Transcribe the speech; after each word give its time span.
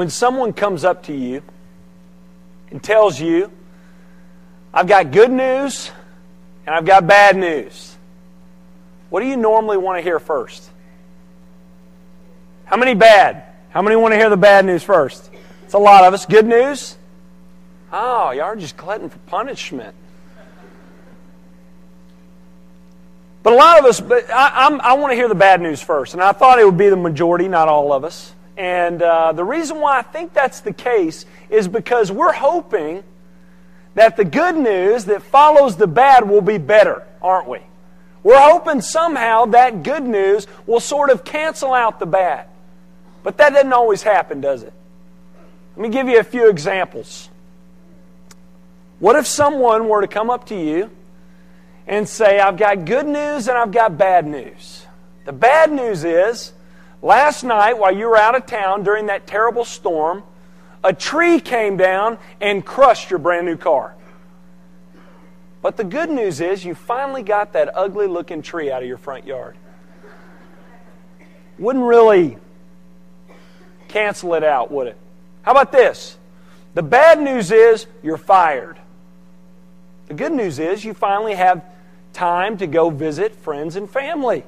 when 0.00 0.08
someone 0.08 0.54
comes 0.54 0.82
up 0.82 1.02
to 1.02 1.12
you 1.12 1.42
and 2.70 2.82
tells 2.82 3.20
you, 3.20 3.52
I've 4.72 4.86
got 4.86 5.10
good 5.10 5.30
news 5.30 5.90
and 6.64 6.74
I've 6.74 6.86
got 6.86 7.06
bad 7.06 7.36
news, 7.36 7.94
what 9.10 9.20
do 9.20 9.26
you 9.26 9.36
normally 9.36 9.76
want 9.76 9.98
to 9.98 10.02
hear 10.02 10.18
first? 10.18 10.70
How 12.64 12.78
many 12.78 12.94
bad? 12.94 13.44
How 13.68 13.82
many 13.82 13.94
want 13.94 14.12
to 14.12 14.16
hear 14.16 14.30
the 14.30 14.38
bad 14.38 14.64
news 14.64 14.82
first? 14.82 15.28
It's 15.66 15.74
a 15.74 15.78
lot 15.78 16.04
of 16.04 16.14
us. 16.14 16.24
Good 16.24 16.46
news? 16.46 16.96
Oh, 17.92 18.30
y'all 18.30 18.44
are 18.44 18.56
just 18.56 18.78
glutton 18.78 19.10
for 19.10 19.18
punishment. 19.26 19.94
But 23.42 23.52
a 23.52 23.56
lot 23.56 23.78
of 23.78 23.84
us, 23.84 24.00
but 24.00 24.30
I, 24.30 24.78
I, 24.82 24.94
want 24.94 25.12
to 25.12 25.14
hear 25.14 25.28
the 25.28 25.34
bad 25.34 25.60
news 25.60 25.82
first. 25.82 26.14
And 26.14 26.22
I 26.22 26.32
thought 26.32 26.58
it 26.58 26.64
would 26.64 26.78
be 26.78 26.88
the 26.88 26.96
majority, 26.96 27.48
not 27.48 27.68
all 27.68 27.92
of 27.92 28.02
us. 28.02 28.32
And 28.60 29.00
uh, 29.00 29.32
the 29.32 29.42
reason 29.42 29.80
why 29.80 29.98
I 29.98 30.02
think 30.02 30.34
that's 30.34 30.60
the 30.60 30.74
case 30.74 31.24
is 31.48 31.66
because 31.66 32.12
we're 32.12 32.34
hoping 32.34 33.02
that 33.94 34.18
the 34.18 34.24
good 34.26 34.54
news 34.54 35.06
that 35.06 35.22
follows 35.22 35.76
the 35.76 35.86
bad 35.86 36.28
will 36.28 36.42
be 36.42 36.58
better, 36.58 37.02
aren't 37.22 37.48
we? 37.48 37.60
We're 38.22 38.38
hoping 38.38 38.82
somehow 38.82 39.46
that 39.46 39.82
good 39.82 40.02
news 40.02 40.46
will 40.66 40.78
sort 40.78 41.08
of 41.08 41.24
cancel 41.24 41.72
out 41.72 42.00
the 42.00 42.04
bad. 42.04 42.48
But 43.22 43.38
that 43.38 43.54
doesn't 43.54 43.72
always 43.72 44.02
happen, 44.02 44.42
does 44.42 44.62
it? 44.62 44.74
Let 45.74 45.82
me 45.82 45.88
give 45.88 46.06
you 46.06 46.18
a 46.18 46.24
few 46.24 46.50
examples. 46.50 47.30
What 48.98 49.16
if 49.16 49.26
someone 49.26 49.88
were 49.88 50.02
to 50.02 50.06
come 50.06 50.28
up 50.28 50.48
to 50.48 50.54
you 50.54 50.90
and 51.86 52.06
say, 52.06 52.38
I've 52.38 52.58
got 52.58 52.84
good 52.84 53.06
news 53.06 53.48
and 53.48 53.56
I've 53.56 53.72
got 53.72 53.96
bad 53.96 54.26
news. 54.26 54.84
The 55.24 55.32
bad 55.32 55.72
news 55.72 56.04
is, 56.04 56.52
last 57.02 57.44
night 57.44 57.78
while 57.78 57.94
you 57.94 58.08
were 58.08 58.16
out 58.16 58.34
of 58.34 58.46
town 58.46 58.82
during 58.82 59.06
that 59.06 59.26
terrible 59.26 59.64
storm, 59.64 60.22
a 60.82 60.92
tree 60.92 61.40
came 61.40 61.76
down 61.76 62.18
and 62.40 62.64
crushed 62.64 63.10
your 63.10 63.18
brand 63.18 63.46
new 63.46 63.56
car. 63.56 63.94
But 65.62 65.76
the 65.76 65.84
good 65.84 66.10
news 66.10 66.40
is, 66.40 66.64
you 66.64 66.74
finally 66.74 67.22
got 67.22 67.52
that 67.52 67.70
ugly 67.76 68.06
looking 68.06 68.40
tree 68.40 68.70
out 68.70 68.82
of 68.82 68.88
your 68.88 68.96
front 68.96 69.26
yard. 69.26 69.56
Wouldn't 71.58 71.84
really 71.84 72.38
cancel 73.88 74.32
it 74.34 74.42
out, 74.42 74.70
would 74.70 74.86
it? 74.86 74.96
How 75.42 75.50
about 75.50 75.70
this? 75.70 76.16
The 76.72 76.82
bad 76.82 77.20
news 77.20 77.50
is, 77.50 77.86
you're 78.02 78.16
fired. 78.16 78.78
The 80.08 80.14
good 80.14 80.32
news 80.32 80.58
is, 80.58 80.82
you 80.82 80.94
finally 80.94 81.34
have 81.34 81.62
time 82.14 82.56
to 82.58 82.66
go 82.66 82.88
visit 82.88 83.34
friends 83.34 83.76
and 83.76 83.90
family. 83.90 84.44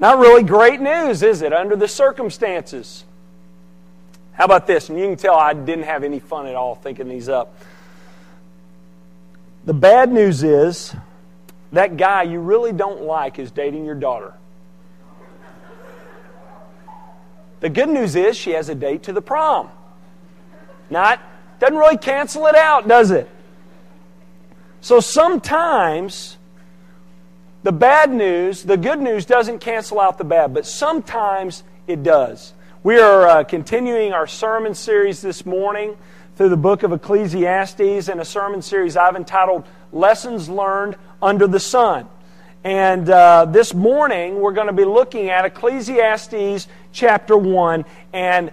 Not 0.00 0.18
really 0.18 0.42
great 0.42 0.80
news, 0.80 1.22
is 1.22 1.42
it, 1.42 1.52
under 1.52 1.76
the 1.76 1.86
circumstances? 1.86 3.04
How 4.32 4.46
about 4.46 4.66
this? 4.66 4.88
And 4.88 4.98
you 4.98 5.06
can 5.06 5.16
tell 5.16 5.34
I 5.34 5.52
didn't 5.52 5.84
have 5.84 6.02
any 6.02 6.18
fun 6.18 6.46
at 6.46 6.54
all 6.54 6.74
thinking 6.74 7.06
these 7.06 7.28
up. 7.28 7.54
The 9.66 9.74
bad 9.74 10.10
news 10.10 10.42
is 10.42 10.96
that 11.72 11.98
guy 11.98 12.22
you 12.22 12.40
really 12.40 12.72
don't 12.72 13.02
like 13.02 13.38
is 13.38 13.50
dating 13.50 13.84
your 13.84 13.94
daughter. 13.94 14.32
The 17.60 17.68
good 17.68 17.90
news 17.90 18.16
is 18.16 18.38
she 18.38 18.52
has 18.52 18.70
a 18.70 18.74
date 18.74 19.02
to 19.02 19.12
the 19.12 19.20
prom. 19.20 19.68
Not 20.88 21.20
doesn't 21.58 21.76
really 21.76 21.98
cancel 21.98 22.46
it 22.46 22.56
out, 22.56 22.88
does 22.88 23.10
it? 23.10 23.28
So 24.80 25.00
sometimes 25.00 26.38
the 27.62 27.72
bad 27.72 28.10
news, 28.10 28.62
the 28.62 28.76
good 28.76 29.00
news 29.00 29.26
doesn't 29.26 29.58
cancel 29.58 30.00
out 30.00 30.18
the 30.18 30.24
bad, 30.24 30.54
but 30.54 30.66
sometimes 30.66 31.62
it 31.86 32.02
does. 32.02 32.54
We 32.82 32.98
are 32.98 33.28
uh, 33.28 33.44
continuing 33.44 34.12
our 34.12 34.26
sermon 34.26 34.74
series 34.74 35.20
this 35.20 35.44
morning 35.44 35.96
through 36.36 36.48
the 36.48 36.56
book 36.56 36.82
of 36.82 36.92
Ecclesiastes 36.92 38.08
and 38.08 38.18
a 38.18 38.24
sermon 38.24 38.62
series 38.62 38.96
I've 38.96 39.16
entitled 39.16 39.66
Lessons 39.92 40.48
Learned 40.48 40.96
Under 41.20 41.46
the 41.46 41.60
Sun. 41.60 42.08
And 42.64 43.10
uh, 43.10 43.44
this 43.44 43.74
morning 43.74 44.40
we're 44.40 44.52
going 44.52 44.68
to 44.68 44.72
be 44.72 44.86
looking 44.86 45.28
at 45.28 45.44
Ecclesiastes 45.44 46.66
chapter 46.92 47.36
1. 47.36 47.84
And 48.14 48.52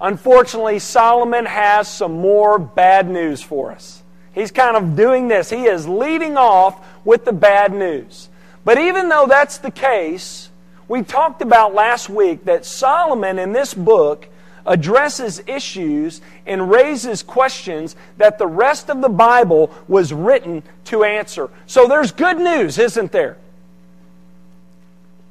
unfortunately, 0.00 0.78
Solomon 0.78 1.44
has 1.44 1.92
some 1.92 2.12
more 2.20 2.58
bad 2.58 3.10
news 3.10 3.42
for 3.42 3.72
us. 3.72 4.02
He's 4.32 4.50
kind 4.50 4.76
of 4.76 4.96
doing 4.96 5.28
this. 5.28 5.50
He 5.50 5.64
is 5.64 5.86
leading 5.86 6.38
off 6.38 6.86
with 7.04 7.26
the 7.26 7.32
bad 7.32 7.74
news. 7.74 8.30
But 8.66 8.78
even 8.78 9.08
though 9.08 9.26
that's 9.28 9.58
the 9.58 9.70
case, 9.70 10.50
we 10.88 11.02
talked 11.02 11.40
about 11.40 11.72
last 11.72 12.10
week 12.10 12.46
that 12.46 12.66
Solomon 12.66 13.38
in 13.38 13.52
this 13.52 13.72
book 13.72 14.26
addresses 14.66 15.40
issues 15.46 16.20
and 16.46 16.68
raises 16.68 17.22
questions 17.22 17.94
that 18.16 18.40
the 18.40 18.46
rest 18.48 18.90
of 18.90 19.02
the 19.02 19.08
Bible 19.08 19.70
was 19.86 20.12
written 20.12 20.64
to 20.86 21.04
answer. 21.04 21.48
So 21.66 21.86
there's 21.86 22.10
good 22.10 22.38
news, 22.38 22.76
isn't 22.76 23.12
there? 23.12 23.36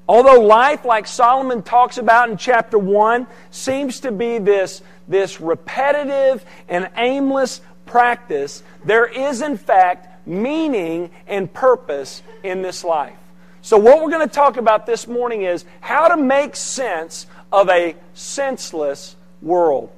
Although 0.07 0.39
life, 0.39 0.85
like 0.85 1.05
Solomon 1.05 1.61
talks 1.61 1.97
about 1.97 2.29
in 2.29 2.37
chapter 2.37 2.79
1, 2.79 3.27
seems 3.51 3.99
to 3.99 4.13
be 4.13 4.37
this, 4.37 4.81
this 5.09 5.41
repetitive 5.41 6.45
and 6.69 6.89
aimless 6.95 7.59
practice, 7.85 8.63
there 8.85 9.05
is 9.05 9.41
in 9.41 9.57
fact 9.57 10.25
meaning 10.25 11.09
and 11.27 11.53
purpose 11.53 12.23
in 12.41 12.61
this 12.61 12.85
life. 12.85 13.17
So, 13.65 13.79
what 13.79 13.99
we're 13.99 14.11
going 14.11 14.29
to 14.29 14.31
talk 14.31 14.57
about 14.57 14.85
this 14.85 15.07
morning 15.07 15.41
is 15.41 15.65
how 15.81 16.09
to 16.09 16.17
make 16.17 16.55
sense 16.55 17.25
of 17.51 17.67
a 17.67 17.95
senseless 18.13 19.15
world. 19.41 19.89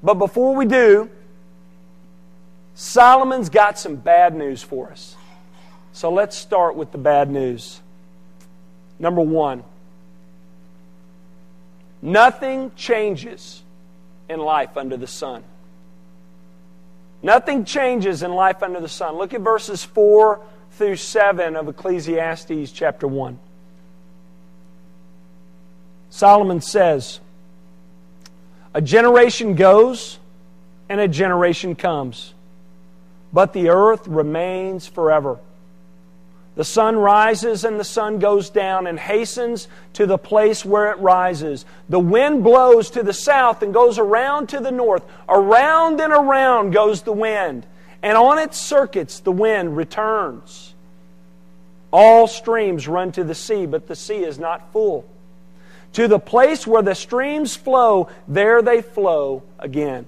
But 0.00 0.14
before 0.14 0.54
we 0.54 0.64
do, 0.64 1.10
Solomon's 2.76 3.48
got 3.48 3.80
some 3.80 3.96
bad 3.96 4.32
news 4.36 4.62
for 4.62 4.92
us. 4.92 5.16
So 5.92 6.12
let's 6.12 6.36
start 6.36 6.76
with 6.76 6.92
the 6.92 6.98
bad 6.98 7.28
news. 7.28 7.80
Number 9.00 9.22
one, 9.22 9.64
nothing 12.00 12.70
changes 12.76 13.60
in 14.28 14.38
life 14.38 14.76
under 14.76 14.96
the 14.96 15.08
sun. 15.08 15.42
Nothing 17.24 17.64
changes 17.64 18.22
in 18.22 18.32
life 18.32 18.62
under 18.62 18.78
the 18.78 18.88
sun. 18.88 19.16
Look 19.16 19.34
at 19.34 19.40
verses 19.40 19.82
4 19.82 20.40
through 20.78 20.96
7 20.96 21.56
of 21.56 21.68
Ecclesiastes 21.68 22.70
chapter 22.70 23.08
1. 23.08 23.38
Solomon 26.08 26.60
says, 26.60 27.18
A 28.72 28.80
generation 28.80 29.56
goes 29.56 30.18
and 30.88 31.00
a 31.00 31.08
generation 31.08 31.74
comes, 31.74 32.32
but 33.32 33.52
the 33.52 33.68
earth 33.70 34.06
remains 34.06 34.86
forever. 34.86 35.38
The 36.54 36.64
sun 36.64 36.96
rises 36.96 37.64
and 37.64 37.78
the 37.78 37.84
sun 37.84 38.20
goes 38.20 38.48
down 38.48 38.86
and 38.86 38.98
hastens 38.98 39.66
to 39.94 40.06
the 40.06 40.18
place 40.18 40.64
where 40.64 40.92
it 40.92 40.98
rises. 40.98 41.64
The 41.88 42.00
wind 42.00 42.44
blows 42.44 42.90
to 42.90 43.02
the 43.02 43.12
south 43.12 43.62
and 43.62 43.74
goes 43.74 43.98
around 43.98 44.48
to 44.50 44.60
the 44.60 44.72
north. 44.72 45.04
Around 45.28 46.00
and 46.00 46.12
around 46.12 46.70
goes 46.70 47.02
the 47.02 47.12
wind, 47.12 47.66
and 48.02 48.16
on 48.16 48.38
its 48.38 48.58
circuits 48.58 49.20
the 49.20 49.32
wind 49.32 49.76
returns. 49.76 50.74
All 51.90 52.26
streams 52.26 52.86
run 52.86 53.12
to 53.12 53.24
the 53.24 53.34
sea, 53.34 53.66
but 53.66 53.86
the 53.86 53.96
sea 53.96 54.18
is 54.18 54.38
not 54.38 54.72
full. 54.72 55.08
To 55.94 56.06
the 56.06 56.18
place 56.18 56.66
where 56.66 56.82
the 56.82 56.94
streams 56.94 57.56
flow, 57.56 58.08
there 58.26 58.60
they 58.60 58.82
flow 58.82 59.42
again. 59.58 60.06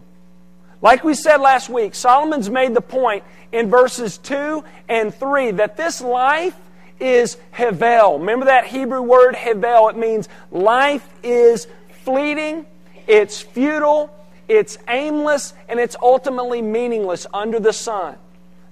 Like 0.82 1.04
we 1.04 1.14
said 1.14 1.38
last 1.38 1.68
week, 1.68 1.94
Solomon's 1.94 2.50
made 2.50 2.74
the 2.74 2.80
point 2.80 3.24
in 3.52 3.68
verses 3.70 4.18
2 4.18 4.62
and 4.88 5.14
3 5.14 5.52
that 5.52 5.76
this 5.76 6.00
life 6.00 6.56
is 6.98 7.38
hevel. 7.54 8.18
Remember 8.18 8.46
that 8.46 8.66
Hebrew 8.66 9.02
word 9.02 9.34
hevel? 9.34 9.90
It 9.90 9.96
means 9.96 10.28
life 10.50 11.06
is 11.22 11.66
fleeting, 12.04 12.66
it's 13.06 13.40
futile, 13.40 14.14
it's 14.50 14.76
aimless, 14.88 15.54
and 15.68 15.78
it's 15.78 15.94
ultimately 16.02 16.60
meaningless 16.60 17.24
under 17.32 17.60
the 17.60 17.72
sun. 17.72 18.16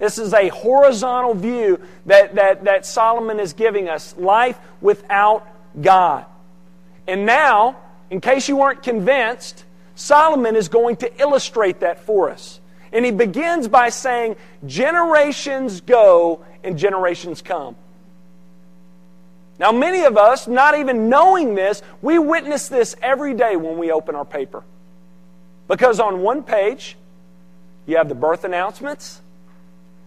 This 0.01 0.19
is 0.19 0.35
a 0.35 0.49
horizontal 0.49 1.35
view 1.35 1.81
that, 2.07 2.35
that, 2.35 2.65
that 2.65 2.85
Solomon 2.85 3.39
is 3.39 3.53
giving 3.53 3.89
us 3.89 4.17
life 4.17 4.59
without 4.81 5.47
God. 5.81 6.27
And 7.07 7.27
now, 7.27 7.77
in 8.11 8.21
case 8.21 8.49
you 8.49 8.57
weren't 8.57 8.83
convinced, 8.83 9.65
Solomon 9.95 10.57
is 10.57 10.69
going 10.69 10.97
to 10.97 11.21
illustrate 11.21 11.79
that 11.81 12.01
for 12.01 12.29
us. 12.29 12.59
And 12.93 13.05
he 13.05 13.13
begins 13.13 13.69
by 13.69 13.91
saying, 13.91 14.35
Generations 14.67 15.81
go 15.81 16.45
and 16.65 16.77
generations 16.77 17.41
come. 17.41 17.77
Now, 19.61 19.71
many 19.71 20.03
of 20.03 20.17
us, 20.17 20.49
not 20.49 20.77
even 20.77 21.09
knowing 21.09 21.55
this, 21.55 21.83
we 22.03 22.19
witness 22.19 22.69
this 22.69 22.97
every 23.01 23.35
day 23.35 23.55
when 23.55 23.79
we 23.79 23.93
open 23.93 24.17
our 24.17 24.25
paper. 24.25 24.65
Because 25.69 26.01
on 26.01 26.23
one 26.23 26.43
page, 26.43 26.97
you 27.87 27.97
have 27.99 28.09
the 28.09 28.15
birth 28.15 28.45
announcements, 28.45 29.21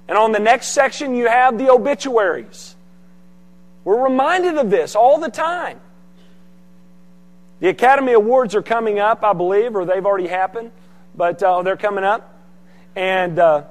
and 0.08 0.18
on 0.18 0.32
the 0.32 0.40
next 0.40 0.68
section, 0.68 1.16
you 1.16 1.28
have 1.28 1.58
the 1.58 1.70
obituaries. 1.72 2.76
We're 3.84 4.04
reminded 4.04 4.58
of 4.58 4.70
this 4.70 4.96
all 4.96 5.20
the 5.20 5.30
time. 5.30 5.80
The 7.60 7.70
Academy 7.70 8.14
Awards 8.14 8.56
are 8.56 8.62
coming 8.62 9.00
up, 9.00 9.24
I 9.24 9.34
believe, 9.34 9.76
or 9.76 9.86
they've 9.86 10.06
already 10.06 10.28
happened, 10.28 10.72
but 11.16 11.42
uh, 11.42 11.62
they're 11.62 11.78
coming 11.78 12.04
up. 12.04 12.36
And, 12.96 13.38
uh, 13.40 13.64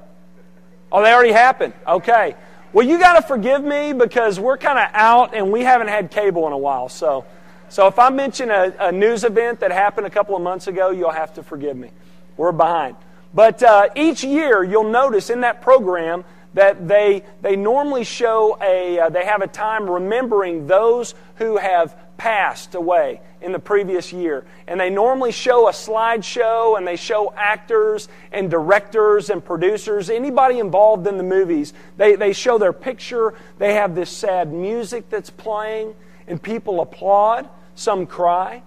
oh, 0.91 1.03
they 1.03 1.13
already 1.13 1.33
happened. 1.33 1.75
Okay. 1.87 2.37
Well, 2.73 2.87
you 2.87 2.99
got 3.01 3.21
to 3.21 3.23
forgive 3.23 3.63
me 3.63 3.93
because 3.93 4.39
we're 4.39 4.59
kind 4.59 4.79
of 4.79 4.89
out 4.95 5.35
and 5.35 5.51
we 5.51 5.63
haven't 5.63 5.89
had 5.89 6.13
cable 6.13 6.47
in 6.47 6.53
a 6.53 6.59
while. 6.59 6.89
So, 6.89 7.25
so 7.71 7.87
if 7.87 7.99
I 7.99 8.11
mention 8.11 8.51
a, 8.51 8.75
a, 8.79 8.93
news 8.93 9.23
event 9.25 9.61
that 9.61 9.71
happened 9.71 10.07
a 10.07 10.11
couple 10.11 10.35
of 10.37 10.43
months 10.43 10.67
ago, 10.67 10.91
you'll 10.91 11.11
have 11.13 11.35
to 11.35 11.43
forgive 11.45 11.77
me. 11.77 11.91
We're 12.37 12.53
behind. 12.53 12.97
But 13.33 13.63
uh, 13.63 13.91
each 13.95 14.25
year, 14.25 14.65
you'll 14.65 14.91
notice 14.91 15.31
in 15.31 15.43
that 15.43 15.63
program 15.63 16.25
that 16.55 16.89
they, 16.89 17.23
they 17.43 17.55
normally 17.55 18.03
show 18.03 18.59
a, 18.61 18.99
uh, 18.99 19.09
they 19.09 19.25
have 19.25 19.41
a 19.41 19.47
time 19.47 19.89
remembering 19.89 20.67
those 20.67 21.15
who 21.37 21.59
have 21.59 21.97
passed 22.17 22.75
away 22.75 23.21
in 23.41 23.53
the 23.53 23.59
previous 23.59 24.13
year. 24.13 24.45
And 24.67 24.81
they 24.81 24.91
normally 24.91 25.31
show 25.31 25.69
a 25.69 25.73
slideshow 25.73 26.77
and 26.77 26.87
they 26.87 26.97
show 26.97 27.33
actors 27.37 28.09
and 28.33 28.51
directors 28.51 29.31
and 29.31 29.45
producers, 29.45 30.11
anybody 30.11 30.59
involved 30.59 31.07
in 31.07 31.17
the 31.19 31.23
movies. 31.23 31.73
They, 31.97 32.17
they 32.17 32.33
show 32.33 32.59
their 32.59 32.73
picture. 32.73 33.35
They 33.59 33.75
have 33.75 33.95
this 33.95 34.11
sad 34.11 34.53
music 34.53 35.09
that's 35.09 35.31
playing, 35.31 35.95
and 36.27 36.43
people 36.43 36.81
applaud. 36.81 37.49
Some 37.81 38.07
cry. 38.07 38.61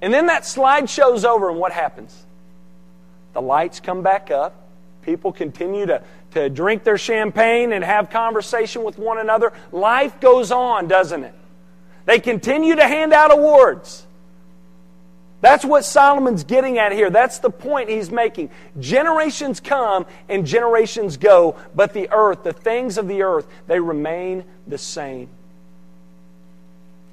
And 0.00 0.10
then 0.10 0.28
that 0.28 0.46
slide 0.46 0.88
show's 0.88 1.22
over, 1.22 1.50
and 1.50 1.58
what 1.58 1.70
happens? 1.70 2.18
The 3.34 3.42
lights 3.42 3.78
come 3.78 4.00
back 4.00 4.30
up. 4.30 4.54
People 5.02 5.30
continue 5.30 5.84
to, 5.84 6.02
to 6.30 6.48
drink 6.48 6.82
their 6.82 6.96
champagne 6.96 7.74
and 7.74 7.84
have 7.84 8.08
conversation 8.08 8.84
with 8.84 8.98
one 8.98 9.18
another. 9.18 9.52
Life 9.70 10.18
goes 10.20 10.50
on, 10.50 10.88
doesn't 10.88 11.22
it? 11.22 11.34
They 12.06 12.20
continue 12.20 12.76
to 12.76 12.88
hand 12.88 13.12
out 13.12 13.30
awards. 13.30 14.06
That's 15.42 15.62
what 15.62 15.84
Solomon's 15.84 16.44
getting 16.44 16.78
at 16.78 16.92
here. 16.92 17.10
That's 17.10 17.40
the 17.40 17.50
point 17.50 17.90
he's 17.90 18.10
making. 18.10 18.48
Generations 18.78 19.60
come 19.60 20.06
and 20.30 20.46
generations 20.46 21.18
go, 21.18 21.56
but 21.74 21.92
the 21.92 22.08
earth, 22.12 22.44
the 22.44 22.54
things 22.54 22.96
of 22.96 23.08
the 23.08 23.20
earth, 23.20 23.46
they 23.66 23.78
remain 23.78 24.44
the 24.66 24.78
same. 24.78 25.28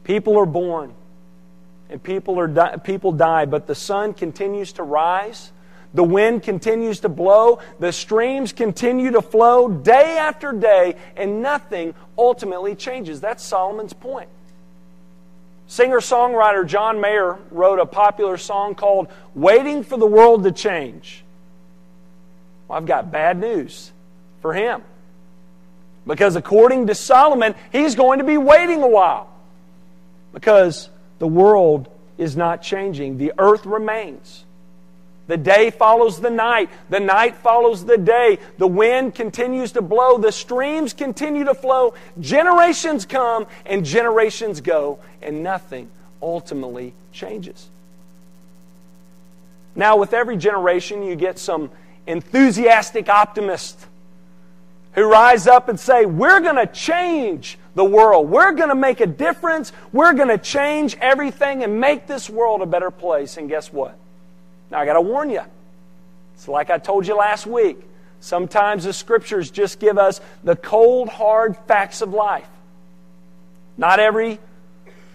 People 0.08 0.38
are 0.38 0.46
born 0.46 0.94
and 1.90 2.02
people, 2.02 2.40
are 2.40 2.48
di- 2.48 2.78
people 2.78 3.12
die, 3.12 3.44
but 3.44 3.68
the 3.68 3.76
sun 3.76 4.14
continues 4.14 4.72
to 4.74 4.84
rise. 4.84 5.52
The 5.94 6.04
wind 6.04 6.44
continues 6.44 7.02
to 7.02 7.10
blow. 7.10 7.60
The 7.80 7.92
streams 7.92 8.54
continue 8.54 9.12
to 9.12 9.22
flow 9.22 9.68
day 9.68 10.18
after 10.18 10.54
day, 10.54 10.96
and 11.18 11.42
nothing 11.42 11.94
ultimately 12.18 12.74
changes. 12.74 13.20
That's 13.20 13.44
Solomon's 13.44 13.92
point. 13.92 14.30
Singer 15.68 16.00
songwriter 16.00 16.66
John 16.66 17.02
Mayer 17.02 17.38
wrote 17.52 17.80
a 17.80 17.86
popular 17.86 18.38
song 18.38 18.76
called 18.76 19.10
Waiting 19.36 19.84
for 19.84 19.98
the 19.98 20.08
World 20.08 20.46
to 20.46 20.54
Change. 20.54 21.22
Well, 22.70 22.78
I've 22.78 22.86
got 22.86 23.12
bad 23.12 23.38
news 23.42 23.92
for 24.42 24.54
him. 24.54 24.84
Because 26.06 26.38
according 26.38 26.88
to 26.88 26.96
Solomon, 26.96 27.56
he's 27.74 27.96
going 27.96 28.20
to 28.20 28.26
be 28.26 28.38
waiting 28.38 28.82
a 28.82 28.88
while. 28.88 29.34
Because 30.38 30.90
the 31.18 31.28
world 31.28 31.90
is 32.20 32.38
not 32.38 32.62
changing, 32.62 33.18
the 33.18 33.34
earth 33.40 33.66
remains. 33.66 34.46
The 35.26 35.36
day 35.36 35.72
follows 35.72 36.22
the 36.22 36.30
night. 36.30 36.70
The 36.92 37.00
night 37.00 37.38
follows 37.38 37.84
the 37.84 37.98
day. 37.98 38.38
The 38.60 38.68
wind 38.68 39.16
continues 39.16 39.72
to 39.72 39.82
blow. 39.82 40.20
The 40.20 40.32
streams 40.32 40.94
continue 40.94 41.44
to 41.46 41.56
flow. 41.56 41.96
Generations 42.20 43.04
come 43.04 43.48
and 43.66 43.84
generations 43.84 44.62
go, 44.62 45.00
and 45.24 45.42
nothing 45.42 45.90
ultimately 46.22 46.94
changes. 47.12 47.68
Now, 49.76 49.98
with 49.98 50.14
every 50.14 50.38
generation, 50.38 51.02
you 51.02 51.16
get 51.16 51.40
some 51.40 51.72
enthusiastic 52.06 53.10
optimists 53.10 53.88
who 54.94 55.10
rise 55.12 55.48
up 55.48 55.68
and 55.68 55.80
say, 55.80 56.06
We're 56.06 56.42
going 56.42 56.58
to 56.58 56.68
change 56.68 57.58
the 57.78 57.86
world. 57.86 58.28
We're 58.28 58.54
going 58.54 58.70
to 58.70 58.76
make 58.76 59.02
a 59.02 59.06
difference. 59.06 59.72
We're 59.94 60.14
going 60.14 60.30
to 60.30 60.40
change 60.40 60.98
everything 61.00 61.64
and 61.64 61.80
make 61.80 62.08
this 62.08 62.28
world 62.28 62.64
a 62.64 62.66
better 62.66 62.90
place. 62.90 63.38
And 63.38 63.48
guess 63.48 63.72
what? 63.72 63.96
Now, 64.72 64.80
I 64.80 64.86
got 64.86 64.94
to 64.94 65.02
warn 65.02 65.30
you. 65.30 65.44
It's 66.34 66.48
like 66.48 66.72
I 66.72 66.80
told 66.80 67.06
you 67.06 67.16
last 67.16 67.46
week. 67.46 67.78
Sometimes 68.20 68.84
the 68.84 68.94
scriptures 68.94 69.52
just 69.52 69.80
give 69.80 70.00
us 70.00 70.20
the 70.44 70.56
cold, 70.56 71.08
hard 71.08 71.56
facts 71.68 72.02
of 72.02 72.14
life. 72.14 72.50
Not 73.78 74.00
every 74.00 74.40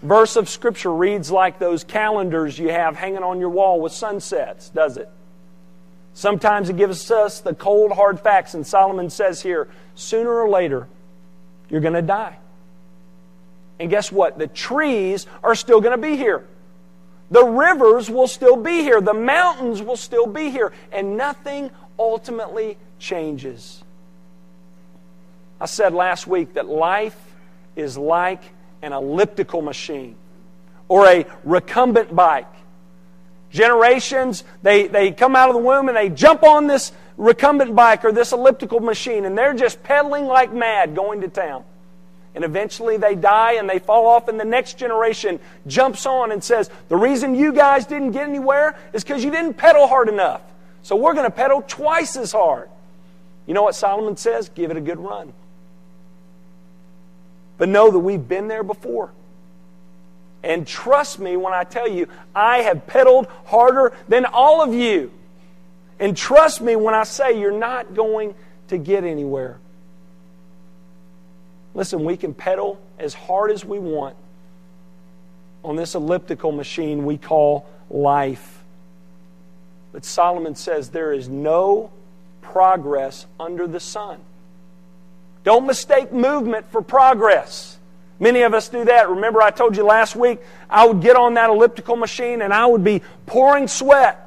verse 0.01 0.37
of 0.37 0.47
scripture 0.47 0.93
reads 0.93 1.29
like 1.29 1.59
those 1.59 1.83
calendars 1.83 2.57
you 2.57 2.69
have 2.69 2.95
hanging 2.95 3.23
on 3.23 3.41
your 3.41 3.49
wall 3.49 3.81
with 3.81 3.91
sunsets, 3.91 4.69
does 4.69 4.95
it? 4.95 5.09
Sometimes 6.13 6.69
it 6.69 6.77
gives 6.77 7.11
us 7.11 7.41
the 7.41 7.53
cold, 7.53 7.91
hard 7.91 8.21
facts, 8.21 8.53
and 8.53 8.65
Solomon 8.65 9.09
says 9.09 9.41
here 9.41 9.67
sooner 9.95 10.31
or 10.31 10.47
later, 10.47 10.87
you're 11.69 11.81
going 11.81 11.93
to 11.93 12.01
die. 12.01 12.37
And 13.79 13.89
guess 13.89 14.11
what? 14.11 14.37
The 14.37 14.47
trees 14.47 15.25
are 15.43 15.55
still 15.55 15.81
going 15.81 15.95
to 15.99 16.01
be 16.01 16.15
here. 16.15 16.45
The 17.31 17.43
rivers 17.43 18.09
will 18.09 18.27
still 18.27 18.55
be 18.55 18.81
here. 18.81 19.01
The 19.01 19.13
mountains 19.13 19.81
will 19.81 19.97
still 19.97 20.27
be 20.27 20.51
here. 20.51 20.71
And 20.91 21.17
nothing 21.17 21.71
ultimately 21.97 22.77
changes. 22.99 23.83
I 25.59 25.65
said 25.65 25.93
last 25.93 26.27
week 26.27 26.53
that 26.53 26.67
life 26.67 27.17
is 27.75 27.97
like 27.97 28.43
an 28.81 28.93
elliptical 28.93 29.61
machine 29.61 30.15
or 30.87 31.07
a 31.07 31.25
recumbent 31.43 32.13
bike. 32.15 32.47
Generations, 33.49 34.43
they, 34.61 34.87
they 34.87 35.11
come 35.11 35.35
out 35.35 35.49
of 35.49 35.55
the 35.55 35.61
womb 35.61 35.87
and 35.87 35.97
they 35.97 36.09
jump 36.09 36.43
on 36.43 36.67
this 36.67 36.91
recumbent 37.17 37.75
bike 37.75 38.03
or 38.03 38.11
this 38.11 38.31
elliptical 38.31 38.79
machine 38.79 39.25
and 39.25 39.37
they're 39.37 39.53
just 39.53 39.81
pedaling 39.83 40.25
like 40.25 40.53
mad 40.53 40.95
going 40.95 41.21
to 41.21 41.27
town. 41.27 41.63
And 42.35 42.43
eventually 42.43 42.97
they 42.97 43.15
die 43.15 43.53
and 43.53 43.69
they 43.69 43.79
fall 43.79 44.07
off, 44.07 44.27
and 44.27 44.39
the 44.39 44.45
next 44.45 44.77
generation 44.77 45.39
jumps 45.67 46.05
on 46.05 46.31
and 46.31 46.43
says, 46.43 46.69
The 46.89 46.95
reason 46.95 47.35
you 47.35 47.53
guys 47.53 47.85
didn't 47.85 48.11
get 48.11 48.27
anywhere 48.27 48.77
is 48.91 49.03
because 49.03 49.23
you 49.23 49.31
didn't 49.31 49.53
pedal 49.53 49.87
hard 49.87 50.09
enough. 50.09 50.41
So 50.81 50.95
we're 50.95 51.13
going 51.13 51.25
to 51.25 51.35
pedal 51.35 51.61
twice 51.61 52.17
as 52.17 52.31
hard. 52.31 52.69
You 53.45 53.53
know 53.53 53.63
what 53.63 53.75
Solomon 53.75 54.17
says? 54.17 54.49
Give 54.49 54.71
it 54.71 54.77
a 54.77 54.81
good 54.81 54.99
run. 54.99 55.33
But 57.57 57.69
know 57.69 57.91
that 57.91 57.99
we've 57.99 58.27
been 58.27 58.47
there 58.47 58.63
before. 58.63 59.11
And 60.43 60.67
trust 60.67 61.19
me 61.19 61.37
when 61.37 61.53
I 61.53 61.63
tell 61.63 61.87
you, 61.87 62.07
I 62.35 62.57
have 62.59 62.85
pedaled 62.85 63.27
harder 63.45 63.93
than 64.09 64.25
all 64.25 64.61
of 64.61 64.73
you. 64.73 65.11
And 65.99 66.17
trust 66.17 66.61
me 66.61 66.75
when 66.75 66.93
I 66.93 67.03
say 67.03 67.39
you're 67.39 67.57
not 67.57 67.93
going 67.93 68.35
to 68.67 68.77
get 68.77 69.05
anywhere. 69.05 69.59
Listen, 71.75 72.05
we 72.05 72.17
can 72.17 72.33
pedal 72.33 72.79
as 72.99 73.13
hard 73.13 73.51
as 73.51 73.65
we 73.65 73.79
want 73.79 74.15
on 75.63 75.75
this 75.75 75.95
elliptical 75.95 76.51
machine 76.51 77.05
we 77.05 77.17
call 77.17 77.65
life. 77.89 78.63
But 79.91 80.05
Solomon 80.05 80.55
says 80.55 80.89
there 80.89 81.13
is 81.13 81.29
no 81.29 81.91
progress 82.41 83.25
under 83.39 83.67
the 83.67 83.79
sun. 83.79 84.19
Don't 85.43 85.65
mistake 85.65 86.11
movement 86.11 86.71
for 86.71 86.81
progress. 86.81 87.77
Many 88.19 88.43
of 88.43 88.53
us 88.53 88.69
do 88.69 88.85
that. 88.85 89.09
Remember, 89.09 89.41
I 89.41 89.51
told 89.51 89.75
you 89.75 89.83
last 89.83 90.15
week 90.15 90.39
I 90.69 90.85
would 90.85 91.01
get 91.01 91.15
on 91.15 91.33
that 91.33 91.49
elliptical 91.49 91.95
machine 91.95 92.41
and 92.41 92.53
I 92.53 92.65
would 92.65 92.83
be 92.83 93.01
pouring 93.25 93.67
sweat, 93.67 94.19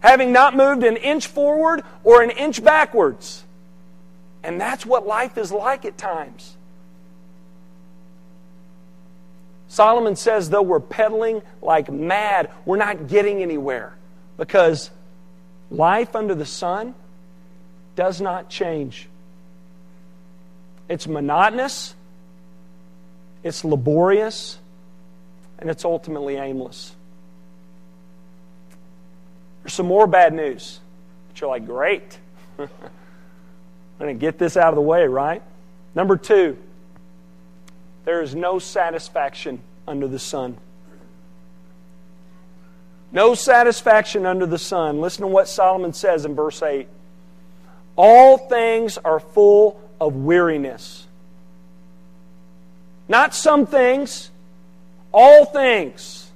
having 0.00 0.32
not 0.32 0.56
moved 0.56 0.84
an 0.84 0.96
inch 0.96 1.26
forward 1.26 1.82
or 2.04 2.22
an 2.22 2.30
inch 2.30 2.62
backwards. 2.62 3.42
And 4.42 4.60
that's 4.60 4.84
what 4.84 5.06
life 5.06 5.38
is 5.38 5.50
like 5.50 5.84
at 5.84 5.96
times. 5.96 6.56
Solomon 9.74 10.14
says, 10.14 10.50
though 10.50 10.62
we're 10.62 10.78
pedaling 10.78 11.42
like 11.60 11.90
mad, 11.90 12.48
we're 12.64 12.76
not 12.76 13.08
getting 13.08 13.42
anywhere 13.42 13.92
because 14.36 14.88
life 15.68 16.14
under 16.14 16.36
the 16.36 16.46
sun 16.46 16.94
does 17.96 18.20
not 18.20 18.48
change. 18.48 19.08
It's 20.88 21.08
monotonous, 21.08 21.96
it's 23.42 23.64
laborious, 23.64 24.58
and 25.58 25.68
it's 25.68 25.84
ultimately 25.84 26.36
aimless. 26.36 26.94
There's 29.64 29.74
some 29.74 29.86
more 29.86 30.06
bad 30.06 30.34
news. 30.34 30.78
But 31.26 31.40
you're 31.40 31.50
like, 31.50 31.66
great. 31.66 32.16
I'm 32.60 32.68
going 33.98 34.16
to 34.16 34.20
get 34.20 34.38
this 34.38 34.56
out 34.56 34.68
of 34.68 34.76
the 34.76 34.82
way, 34.82 35.04
right? 35.08 35.42
Number 35.96 36.16
two, 36.16 36.58
there 38.04 38.22
is 38.22 38.34
no 38.34 38.58
satisfaction 38.58 39.60
under 39.86 40.06
the 40.08 40.18
sun. 40.18 40.56
No 43.12 43.34
satisfaction 43.34 44.26
under 44.26 44.46
the 44.46 44.58
sun. 44.58 45.00
Listen 45.00 45.22
to 45.22 45.28
what 45.28 45.48
Solomon 45.48 45.92
says 45.92 46.24
in 46.24 46.34
verse 46.34 46.62
8. 46.62 46.88
All 47.96 48.38
things 48.38 48.98
are 48.98 49.20
full 49.20 49.80
of 50.00 50.16
weariness. 50.16 51.06
Not 53.08 53.34
some 53.34 53.66
things. 53.66 54.30
all 55.14 55.44
things, 55.44 56.32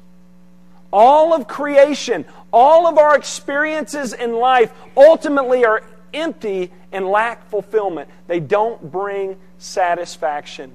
all 0.92 1.34
of 1.34 1.48
creation, 1.48 2.24
all 2.52 2.86
of 2.86 2.96
our 2.96 3.16
experiences 3.16 4.12
in 4.12 4.36
life 4.36 4.72
ultimately 4.96 5.64
are 5.64 5.82
empty 6.14 6.70
and 6.92 7.08
lack 7.08 7.50
fulfillment. 7.50 8.08
They 8.28 8.38
don't 8.38 8.90
bring 8.90 9.36
satisfaction. 9.58 10.72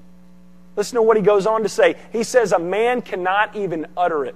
Listen 0.76 0.96
to 0.96 1.02
what 1.02 1.16
he 1.16 1.22
goes 1.22 1.46
on 1.46 1.62
to 1.62 1.68
say. 1.68 1.96
He 2.12 2.22
says, 2.24 2.52
A 2.52 2.58
man 2.58 3.02
cannot 3.02 3.54
even 3.54 3.86
utter 3.96 4.24
it. 4.24 4.34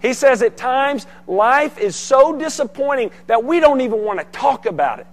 He 0.00 0.14
says, 0.14 0.42
At 0.42 0.56
times, 0.56 1.06
life 1.26 1.78
is 1.78 1.96
so 1.96 2.38
disappointing 2.38 3.10
that 3.26 3.44
we 3.44 3.60
don't 3.60 3.80
even 3.80 4.02
want 4.04 4.18
to 4.20 4.24
talk 4.26 4.66
about 4.66 5.00
it. 5.00 5.06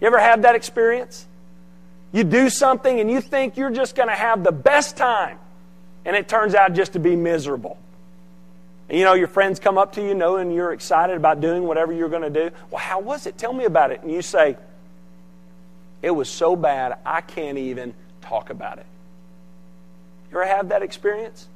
You 0.00 0.06
ever 0.06 0.18
have 0.18 0.42
that 0.42 0.54
experience? 0.54 1.26
You 2.12 2.24
do 2.24 2.48
something 2.48 3.00
and 3.00 3.10
you 3.10 3.20
think 3.20 3.56
you're 3.56 3.70
just 3.72 3.96
going 3.96 4.08
to 4.08 4.14
have 4.14 4.44
the 4.44 4.52
best 4.52 4.96
time, 4.96 5.38
and 6.04 6.14
it 6.14 6.28
turns 6.28 6.54
out 6.54 6.74
just 6.74 6.92
to 6.92 7.00
be 7.00 7.16
miserable. 7.16 7.78
And 8.88 8.98
you 8.98 9.04
know, 9.04 9.14
your 9.14 9.28
friends 9.28 9.58
come 9.58 9.78
up 9.78 9.94
to 9.94 10.02
you 10.02 10.14
knowing 10.14 10.52
you're 10.52 10.72
excited 10.72 11.16
about 11.16 11.40
doing 11.40 11.64
whatever 11.64 11.92
you're 11.92 12.10
going 12.10 12.22
to 12.22 12.30
do. 12.30 12.54
Well, 12.70 12.80
how 12.80 13.00
was 13.00 13.26
it? 13.26 13.38
Tell 13.38 13.52
me 13.52 13.64
about 13.64 13.92
it. 13.92 14.02
And 14.02 14.12
you 14.12 14.22
say, 14.22 14.56
It 16.02 16.10
was 16.10 16.28
so 16.28 16.54
bad, 16.54 16.98
I 17.04 17.22
can't 17.22 17.58
even 17.58 17.94
talk 18.20 18.50
about 18.50 18.78
it. 18.78 18.86
Ever 20.34 20.46
have 20.46 20.70
that 20.70 20.82
experience? 20.82 21.46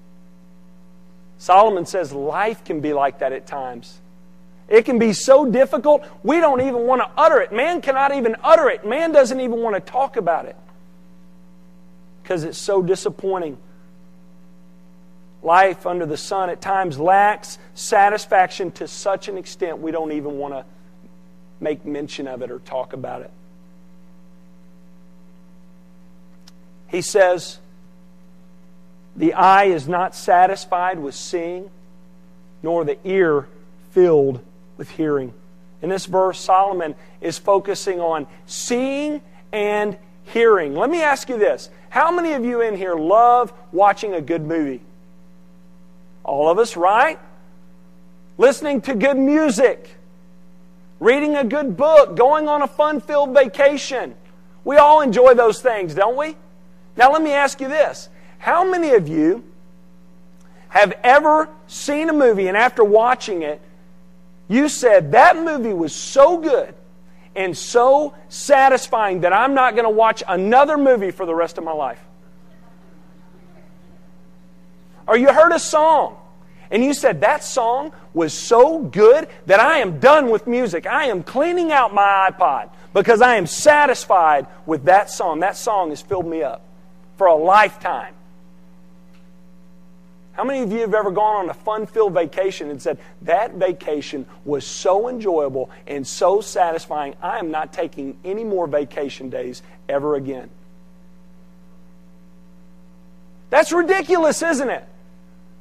Solomon 1.38 1.84
says 1.84 2.12
life 2.12 2.64
can 2.64 2.80
be 2.80 2.92
like 2.92 3.18
that 3.18 3.32
at 3.32 3.44
times. 3.44 3.98
It 4.68 4.84
can 4.84 5.00
be 5.00 5.12
so 5.12 5.50
difficult, 5.50 6.04
we 6.22 6.38
don't 6.38 6.60
even 6.60 6.86
want 6.86 7.02
to 7.02 7.10
utter 7.16 7.40
it. 7.40 7.52
Man 7.52 7.82
cannot 7.82 8.14
even 8.14 8.36
utter 8.40 8.68
it. 8.68 8.86
Man 8.86 9.10
doesn't 9.10 9.40
even 9.40 9.60
want 9.62 9.74
to 9.74 9.80
talk 9.80 10.16
about 10.16 10.44
it 10.44 10.54
because 12.22 12.44
it's 12.44 12.56
so 12.56 12.80
disappointing. 12.80 13.58
Life 15.42 15.84
under 15.84 16.06
the 16.06 16.16
sun 16.16 16.48
at 16.48 16.60
times 16.60 17.00
lacks 17.00 17.58
satisfaction 17.74 18.70
to 18.72 18.86
such 18.86 19.26
an 19.26 19.36
extent 19.38 19.78
we 19.78 19.90
don't 19.90 20.12
even 20.12 20.38
want 20.38 20.54
to 20.54 20.64
make 21.58 21.84
mention 21.84 22.28
of 22.28 22.42
it 22.42 22.50
or 22.52 22.60
talk 22.60 22.92
about 22.92 23.22
it. 23.22 23.30
He 26.86 27.02
says, 27.02 27.58
The 29.18 29.34
eye 29.34 29.64
is 29.64 29.88
not 29.88 30.14
satisfied 30.14 31.00
with 31.00 31.14
seeing, 31.14 31.70
nor 32.62 32.84
the 32.84 32.96
ear 33.04 33.48
filled 33.90 34.40
with 34.76 34.90
hearing. 34.90 35.34
In 35.82 35.88
this 35.88 36.06
verse, 36.06 36.38
Solomon 36.38 36.94
is 37.20 37.36
focusing 37.36 38.00
on 38.00 38.28
seeing 38.46 39.20
and 39.52 39.96
hearing. 40.26 40.76
Let 40.76 40.88
me 40.88 41.02
ask 41.02 41.28
you 41.28 41.36
this 41.36 41.68
How 41.90 42.12
many 42.12 42.32
of 42.32 42.44
you 42.44 42.60
in 42.60 42.76
here 42.76 42.94
love 42.94 43.52
watching 43.72 44.14
a 44.14 44.20
good 44.20 44.42
movie? 44.42 44.82
All 46.22 46.48
of 46.48 46.58
us, 46.58 46.76
right? 46.76 47.18
Listening 48.36 48.80
to 48.82 48.94
good 48.94 49.16
music, 49.16 49.96
reading 51.00 51.34
a 51.34 51.42
good 51.42 51.76
book, 51.76 52.16
going 52.16 52.48
on 52.48 52.62
a 52.62 52.68
fun 52.68 53.00
filled 53.00 53.34
vacation. 53.34 54.14
We 54.62 54.76
all 54.76 55.00
enjoy 55.00 55.34
those 55.34 55.60
things, 55.60 55.92
don't 55.92 56.16
we? 56.16 56.36
Now, 56.96 57.12
let 57.12 57.22
me 57.22 57.32
ask 57.32 57.60
you 57.60 57.66
this 57.66 58.08
How 58.38 58.68
many 58.68 58.90
of 58.90 59.08
you 59.08 59.44
have 60.68 60.92
ever 61.02 61.48
seen 61.66 62.08
a 62.08 62.12
movie 62.12 62.48
and 62.48 62.56
after 62.56 62.84
watching 62.84 63.42
it, 63.42 63.60
you 64.48 64.68
said 64.68 65.12
that 65.12 65.36
movie 65.36 65.72
was 65.72 65.94
so 65.94 66.38
good 66.38 66.74
and 67.36 67.56
so 67.56 68.14
satisfying 68.28 69.20
that 69.20 69.32
I'm 69.32 69.54
not 69.54 69.74
going 69.74 69.84
to 69.84 69.90
watch 69.90 70.22
another 70.26 70.76
movie 70.76 71.10
for 71.10 71.26
the 71.26 71.34
rest 71.34 71.58
of 71.58 71.64
my 71.64 71.72
life? 71.72 72.00
Or 75.06 75.16
you 75.16 75.32
heard 75.32 75.52
a 75.52 75.58
song 75.58 76.16
and 76.70 76.84
you 76.84 76.92
said 76.92 77.22
that 77.22 77.42
song 77.44 77.92
was 78.12 78.34
so 78.34 78.80
good 78.80 79.28
that 79.46 79.58
I 79.60 79.78
am 79.78 80.00
done 80.00 80.30
with 80.30 80.46
music. 80.46 80.86
I 80.86 81.06
am 81.06 81.22
cleaning 81.22 81.72
out 81.72 81.94
my 81.94 82.30
iPod 82.30 82.70
because 82.92 83.22
I 83.22 83.36
am 83.36 83.46
satisfied 83.46 84.46
with 84.66 84.84
that 84.84 85.10
song. 85.10 85.40
That 85.40 85.56
song 85.56 85.90
has 85.90 86.02
filled 86.02 86.26
me 86.26 86.42
up 86.42 86.62
for 87.16 87.26
a 87.26 87.34
lifetime. 87.34 88.14
How 90.38 90.44
many 90.44 90.60
of 90.60 90.70
you 90.70 90.82
have 90.82 90.94
ever 90.94 91.10
gone 91.10 91.34
on 91.34 91.50
a 91.50 91.54
fun 91.54 91.86
filled 91.86 92.14
vacation 92.14 92.70
and 92.70 92.80
said, 92.80 92.98
That 93.22 93.54
vacation 93.54 94.24
was 94.44 94.64
so 94.64 95.08
enjoyable 95.08 95.68
and 95.84 96.06
so 96.06 96.40
satisfying, 96.40 97.16
I 97.20 97.40
am 97.40 97.50
not 97.50 97.72
taking 97.72 98.16
any 98.24 98.44
more 98.44 98.68
vacation 98.68 99.30
days 99.30 99.62
ever 99.88 100.14
again? 100.14 100.48
That's 103.50 103.72
ridiculous, 103.72 104.40
isn't 104.40 104.70
it? 104.70 104.84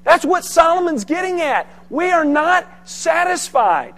That's 0.03 0.23
what 0.23 0.45
Solomon's 0.45 1.05
getting 1.05 1.41
at. 1.41 1.67
We 1.89 2.11
are 2.11 2.23
not 2.23 2.67
satisfied. 2.87 3.95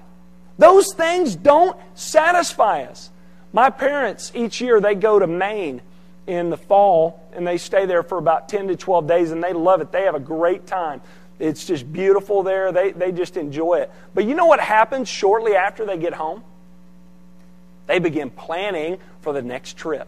Those 0.58 0.94
things 0.94 1.36
don't 1.36 1.76
satisfy 1.94 2.84
us. 2.84 3.10
My 3.52 3.70
parents, 3.70 4.32
each 4.34 4.62
year, 4.62 4.80
they 4.80 4.96
go 4.96 5.20
to 5.20 5.28
Maine 5.28 5.82
in 6.26 6.50
the 6.50 6.58
fall 6.58 7.19
and 7.34 7.46
they 7.46 7.58
stay 7.58 7.86
there 7.86 8.04
for 8.04 8.18
about 8.18 8.50
10 8.50 8.70
to 8.70 8.76
12 8.76 9.08
days 9.08 9.32
and 9.32 9.44
they 9.44 9.54
love 9.54 9.82
it. 9.82 9.92
They 9.92 10.04
have 10.04 10.16
a 10.16 10.20
great 10.20 10.68
time. 10.68 11.02
It's 11.40 11.66
just 11.66 11.92
beautiful 11.92 12.44
there. 12.44 12.72
They, 12.72 12.92
they 12.92 13.12
just 13.12 13.38
enjoy 13.38 13.80
it. 13.80 13.92
But 14.14 14.26
you 14.26 14.36
know 14.36 14.46
what 14.46 14.60
happens 14.60 15.08
shortly 15.08 15.56
after 15.56 15.86
they 15.86 15.98
get 15.98 16.14
home? 16.14 16.44
They 17.88 18.00
begin 18.00 18.30
planning 18.30 18.98
for 19.22 19.34
the 19.34 19.42
next 19.42 19.78
trip 19.78 20.08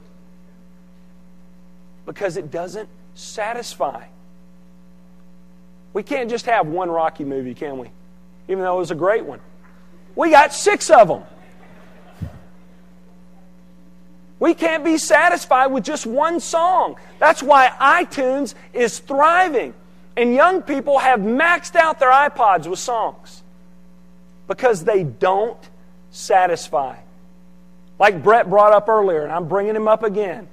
because 2.06 2.38
it 2.38 2.52
doesn't 2.52 2.90
satisfy. 3.16 4.06
We 5.94 6.04
can't 6.04 6.30
just 6.30 6.46
have 6.46 6.68
one 6.68 6.90
Rocky 6.90 7.24
movie, 7.24 7.54
can 7.54 7.78
we? 7.78 7.90
Even 8.48 8.64
though 8.64 8.76
it 8.76 8.80
was 8.80 8.92
a 8.92 8.96
great 8.96 9.26
one. 9.26 9.40
We 10.16 10.30
got 10.30 10.54
six 10.54 10.90
of 10.90 11.08
them. 11.08 11.24
We 14.42 14.56
can't 14.56 14.84
be 14.84 14.98
satisfied 14.98 15.68
with 15.68 15.84
just 15.84 16.08
one 16.08 16.40
song. 16.40 16.98
That's 17.20 17.44
why 17.44 17.68
iTunes 17.80 18.56
is 18.74 18.98
thriving. 18.98 19.76
And 20.18 20.34
young 20.34 20.64
people 20.64 20.98
have 20.98 21.20
maxed 21.20 21.76
out 21.76 22.00
their 22.00 22.10
iPods 22.10 22.66
with 22.66 22.80
songs 22.80 23.44
because 24.48 24.84
they 24.84 25.04
don't 25.04 25.60
satisfy. 26.10 26.98
Like 28.00 28.24
Brett 28.24 28.50
brought 28.50 28.74
up 28.74 28.90
earlier, 28.90 29.22
and 29.22 29.32
I'm 29.32 29.48
bringing 29.48 29.76
him 29.76 29.88
up 29.88 30.02
again. 30.02 30.48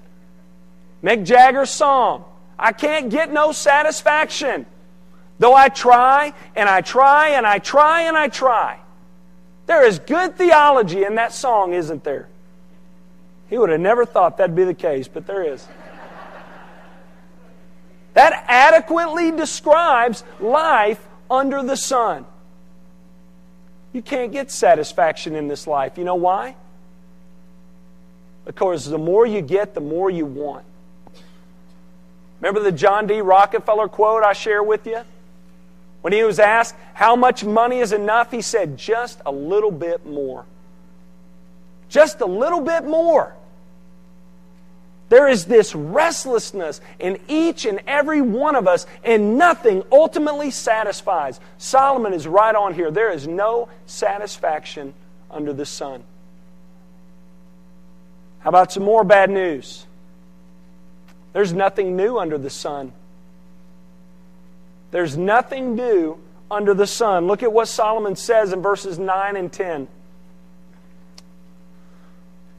Mick 1.02 1.25
Jagger's 1.25 1.71
song, 1.71 2.26
I 2.59 2.73
can't 2.73 3.09
get 3.09 3.33
no 3.33 3.52
satisfaction. 3.52 4.66
Though 5.38 5.54
I 5.54 5.71
try 5.71 6.35
and 6.54 6.68
I 6.68 6.83
try 6.83 7.30
and 7.30 7.47
I 7.47 7.59
try 7.59 8.02
and 8.02 8.18
I 8.18 8.28
try. 8.28 8.80
There 9.64 9.87
is 9.87 9.99
good 9.99 10.37
theology 10.37 11.04
in 11.04 11.14
that 11.14 11.33
song, 11.33 11.73
isn't 11.73 12.04
there? 12.04 12.28
He 13.49 13.59
would 13.59 13.71
have 13.71 13.81
never 13.81 14.05
thought 14.05 14.37
that'd 14.37 14.55
be 14.55 14.64
the 14.64 14.75
case, 14.75 15.09
but 15.09 15.26
there 15.26 15.43
is. 15.43 15.67
That 18.14 18.45
adequately 18.49 19.31
describes 19.31 20.25
life 20.40 21.00
under 21.31 21.62
the 21.62 21.76
sun. 21.76 22.26
You 23.93 24.02
can't 24.02 24.33
get 24.33 24.50
satisfaction 24.50 25.35
in 25.35 25.49
this 25.49 25.67
life. 25.67 25.97
You 25.97 26.05
know 26.05 26.17
why? 26.17 26.57
Because 28.45 28.87
the 28.87 28.99
more 28.99 29.26
you 29.26 29.40
get, 29.40 29.75
the 29.75 29.81
more 29.81 30.11
you 30.11 30.26
want. 30.26 30.64
Remember 32.40 32.61
the 32.61 32.73
John 32.73 33.07
D. 33.07 33.21
Rockefeller 33.21 33.88
quote 33.88 34.23
I 34.23 34.33
share 34.33 34.62
with 34.62 34.87
you? 34.87 35.02
When 36.00 36.12
he 36.12 36.23
was 36.23 36.38
asked, 36.38 36.75
How 36.95 37.17
much 37.17 37.45
money 37.45 37.81
is 37.81 37.93
enough? 37.93 38.31
He 38.31 38.43
said, 38.43 38.76
Just 38.76 39.21
a 39.26 39.33
little 39.33 39.71
bit 39.71 40.07
more. 40.07 40.45
Just 41.88 42.21
a 42.21 42.26
little 42.26 42.61
bit 42.61 42.85
more. 42.85 43.35
There 45.08 45.28
is 45.28 45.46
this 45.46 45.74
restlessness 45.74 46.80
in 46.98 47.18
each 47.28 47.64
and 47.64 47.80
every 47.86 48.20
one 48.20 48.54
of 48.54 48.68
us, 48.68 48.86
and 49.02 49.38
nothing 49.38 49.82
ultimately 49.90 50.50
satisfies. 50.50 51.40
Solomon 51.56 52.12
is 52.12 52.26
right 52.26 52.54
on 52.54 52.74
here. 52.74 52.90
There 52.90 53.10
is 53.10 53.26
no 53.26 53.68
satisfaction 53.86 54.92
under 55.30 55.52
the 55.52 55.64
sun. 55.64 56.04
How 58.40 58.50
about 58.50 58.70
some 58.70 58.82
more 58.82 59.02
bad 59.02 59.30
news? 59.30 59.86
There's 61.32 61.52
nothing 61.52 61.96
new 61.96 62.18
under 62.18 62.36
the 62.36 62.50
sun. 62.50 62.92
There's 64.90 65.16
nothing 65.16 65.74
new 65.74 66.18
under 66.50 66.74
the 66.74 66.86
sun. 66.86 67.26
Look 67.26 67.42
at 67.42 67.52
what 67.52 67.68
Solomon 67.68 68.16
says 68.16 68.52
in 68.52 68.62
verses 68.62 68.98
9 68.98 69.36
and 69.36 69.52
10. 69.52 69.88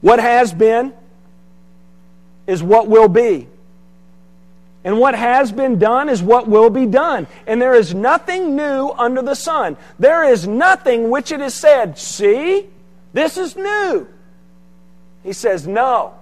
What 0.00 0.18
has 0.20 0.52
been 0.52 0.94
is 2.46 2.62
what 2.62 2.88
will 2.88 3.08
be. 3.08 3.48
And 4.82 4.98
what 4.98 5.14
has 5.14 5.52
been 5.52 5.78
done 5.78 6.08
is 6.08 6.22
what 6.22 6.48
will 6.48 6.70
be 6.70 6.86
done. 6.86 7.26
And 7.46 7.60
there 7.60 7.74
is 7.74 7.94
nothing 7.94 8.56
new 8.56 8.90
under 8.96 9.22
the 9.22 9.34
sun. 9.34 9.76
There 9.98 10.24
is 10.24 10.46
nothing 10.46 11.10
which 11.10 11.32
it 11.32 11.40
is 11.40 11.54
said, 11.54 11.98
See, 11.98 12.66
this 13.12 13.36
is 13.36 13.56
new. 13.56 14.08
He 15.22 15.32
says, 15.34 15.66
No. 15.66 16.14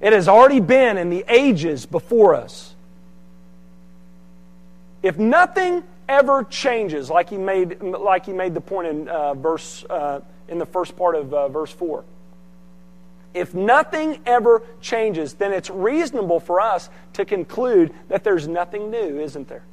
It 0.00 0.12
has 0.12 0.28
already 0.28 0.60
been 0.60 0.98
in 0.98 1.10
the 1.10 1.24
ages 1.28 1.86
before 1.86 2.34
us. 2.34 2.74
if 5.02 5.18
nothing 5.18 5.82
ever 6.08 6.44
changes, 6.44 7.10
like 7.10 7.30
he 7.30 7.36
made, 7.36 7.82
like 7.82 8.26
he 8.26 8.32
made 8.32 8.54
the 8.54 8.60
point 8.60 8.88
in 8.88 9.08
uh, 9.08 9.34
verse 9.34 9.84
uh, 9.88 10.20
in 10.48 10.58
the 10.58 10.66
first 10.66 10.96
part 10.96 11.14
of 11.14 11.32
uh, 11.32 11.48
verse 11.48 11.70
four. 11.70 12.04
If 13.34 13.52
nothing 13.52 14.20
ever 14.24 14.62
changes, 14.80 15.34
then 15.34 15.52
it's 15.52 15.68
reasonable 15.68 16.38
for 16.38 16.60
us 16.60 16.88
to 17.14 17.24
conclude 17.24 17.92
that 18.08 18.22
there's 18.22 18.46
nothing 18.46 18.92
new, 18.92 19.18
isn't 19.20 19.48
there? 19.48 19.64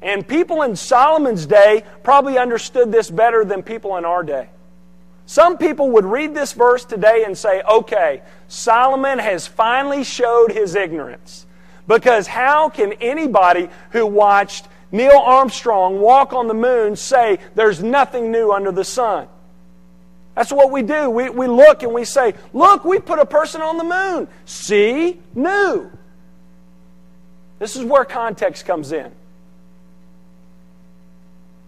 And 0.00 0.26
people 0.26 0.62
in 0.62 0.74
Solomon's 0.74 1.46
day 1.46 1.84
probably 2.02 2.38
understood 2.38 2.90
this 2.90 3.10
better 3.10 3.44
than 3.44 3.62
people 3.62 3.96
in 3.98 4.04
our 4.04 4.22
day. 4.22 4.48
Some 5.26 5.58
people 5.58 5.90
would 5.92 6.04
read 6.04 6.34
this 6.34 6.52
verse 6.52 6.84
today 6.84 7.24
and 7.24 7.38
say, 7.38 7.62
okay, 7.62 8.22
Solomon 8.48 9.18
has 9.18 9.46
finally 9.46 10.02
showed 10.02 10.50
his 10.50 10.74
ignorance. 10.74 11.46
Because 11.86 12.26
how 12.26 12.68
can 12.68 12.92
anybody 12.94 13.68
who 13.90 14.06
watched 14.06 14.66
Neil 14.90 15.18
Armstrong 15.18 16.00
walk 16.00 16.32
on 16.32 16.48
the 16.48 16.54
moon 16.54 16.96
say 16.96 17.38
there's 17.54 17.82
nothing 17.82 18.32
new 18.32 18.52
under 18.52 18.72
the 18.72 18.84
sun? 18.84 19.28
That's 20.34 20.52
what 20.52 20.70
we 20.70 20.82
do. 20.82 21.10
We, 21.10 21.28
we 21.28 21.46
look 21.46 21.82
and 21.82 21.92
we 21.92 22.04
say, 22.04 22.34
look, 22.52 22.84
we 22.84 22.98
put 22.98 23.18
a 23.18 23.26
person 23.26 23.60
on 23.60 23.76
the 23.76 23.84
moon. 23.84 24.28
See? 24.46 25.20
New. 25.34 25.90
This 27.58 27.76
is 27.76 27.84
where 27.84 28.04
context 28.04 28.66
comes 28.66 28.92
in. 28.92 29.12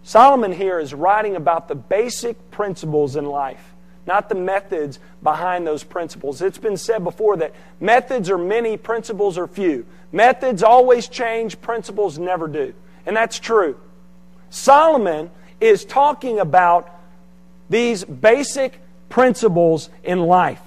Solomon 0.03 0.51
here 0.51 0.79
is 0.79 0.93
writing 0.93 1.35
about 1.35 1.67
the 1.67 1.75
basic 1.75 2.51
principles 2.51 3.15
in 3.15 3.25
life, 3.25 3.73
not 4.05 4.29
the 4.29 4.35
methods 4.35 4.99
behind 5.23 5.65
those 5.65 5.83
principles. 5.83 6.41
It's 6.41 6.57
been 6.59 6.77
said 6.77 7.03
before 7.03 7.37
that 7.37 7.53
methods 7.79 8.29
are 8.29 8.37
many, 8.37 8.77
principles 8.77 9.37
are 9.37 9.47
few. 9.47 9.85
Methods 10.11 10.61
always 10.63 11.07
change, 11.07 11.59
principles 11.59 12.19
never 12.19 12.47
do. 12.47 12.73
And 13.05 13.15
that's 13.15 13.39
true. 13.39 13.79
Solomon 14.49 15.31
is 15.59 15.85
talking 15.85 16.39
about 16.39 16.94
these 17.69 18.03
basic 18.03 18.79
principles 19.09 19.89
in 20.03 20.19
life. 20.19 20.61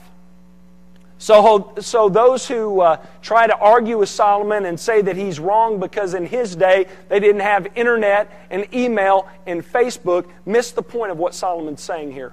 So, 1.18 1.74
so 1.80 2.08
those 2.08 2.46
who 2.46 2.80
uh, 2.80 3.04
try 3.22 3.48
to 3.48 3.56
argue 3.56 3.98
with 3.98 4.08
Solomon 4.08 4.64
and 4.64 4.78
say 4.78 5.02
that 5.02 5.16
he's 5.16 5.40
wrong 5.40 5.80
because 5.80 6.14
in 6.14 6.26
his 6.26 6.54
day 6.54 6.86
they 7.08 7.18
didn't 7.18 7.40
have 7.40 7.66
internet 7.74 8.30
and 8.50 8.72
email 8.72 9.28
and 9.44 9.64
Facebook 9.64 10.28
miss 10.46 10.70
the 10.70 10.82
point 10.82 11.10
of 11.10 11.18
what 11.18 11.34
Solomon's 11.34 11.82
saying 11.82 12.12
here. 12.12 12.32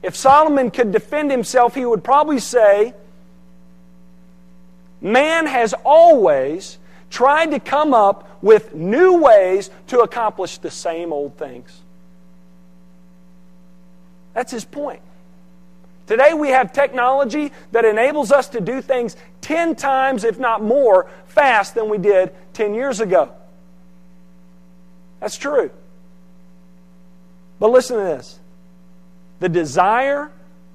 If 0.00 0.14
Solomon 0.14 0.70
could 0.70 0.92
defend 0.92 1.32
himself, 1.32 1.74
he 1.74 1.84
would 1.84 2.04
probably 2.04 2.38
say, 2.38 2.94
Man 5.00 5.46
has 5.46 5.74
always 5.84 6.78
tried 7.10 7.50
to 7.52 7.60
come 7.60 7.94
up 7.94 8.28
with 8.42 8.74
new 8.74 9.18
ways 9.18 9.70
to 9.88 10.00
accomplish 10.00 10.58
the 10.58 10.70
same 10.70 11.12
old 11.12 11.36
things. 11.36 11.82
That's 14.38 14.52
his 14.52 14.64
point. 14.64 15.00
Today 16.06 16.32
we 16.32 16.50
have 16.50 16.72
technology 16.72 17.50
that 17.72 17.84
enables 17.84 18.30
us 18.30 18.46
to 18.50 18.60
do 18.60 18.80
things 18.80 19.16
10 19.40 19.74
times, 19.74 20.22
if 20.22 20.38
not 20.38 20.62
more, 20.62 21.10
fast 21.26 21.74
than 21.74 21.88
we 21.88 21.98
did 21.98 22.32
10 22.52 22.72
years 22.72 23.00
ago. 23.00 23.32
That's 25.18 25.36
true. 25.36 25.72
But 27.58 27.72
listen 27.72 27.96
to 27.96 28.04
this 28.04 28.38
the 29.40 29.48
desire 29.48 30.30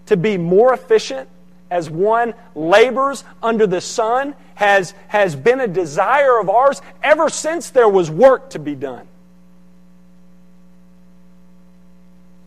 to 0.07 0.17
be 0.17 0.37
more 0.37 0.73
efficient 0.73 1.29
as 1.71 1.89
one 1.89 2.33
labors 2.55 3.23
under 3.41 3.65
the 3.65 3.79
sun 3.79 4.35
has, 4.55 4.93
has 5.07 5.37
been 5.37 5.61
a 5.61 5.69
desire 5.69 6.37
of 6.37 6.49
ours 6.49 6.81
ever 7.01 7.29
since 7.29 7.69
there 7.69 7.87
was 7.87 8.11
work 8.11 8.49
to 8.49 8.59
be 8.59 8.75
done. 8.75 9.07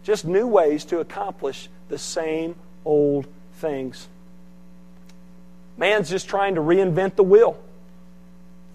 Just 0.06 0.24
new 0.24 0.46
ways 0.46 0.84
to 0.84 1.00
accomplish 1.00 1.68
the 1.88 1.98
same 1.98 2.54
old 2.84 3.26
things. 3.54 4.06
Man's 5.76 6.08
just 6.08 6.28
trying 6.28 6.54
to 6.54 6.60
reinvent 6.60 7.16
the 7.16 7.24
wheel, 7.24 7.60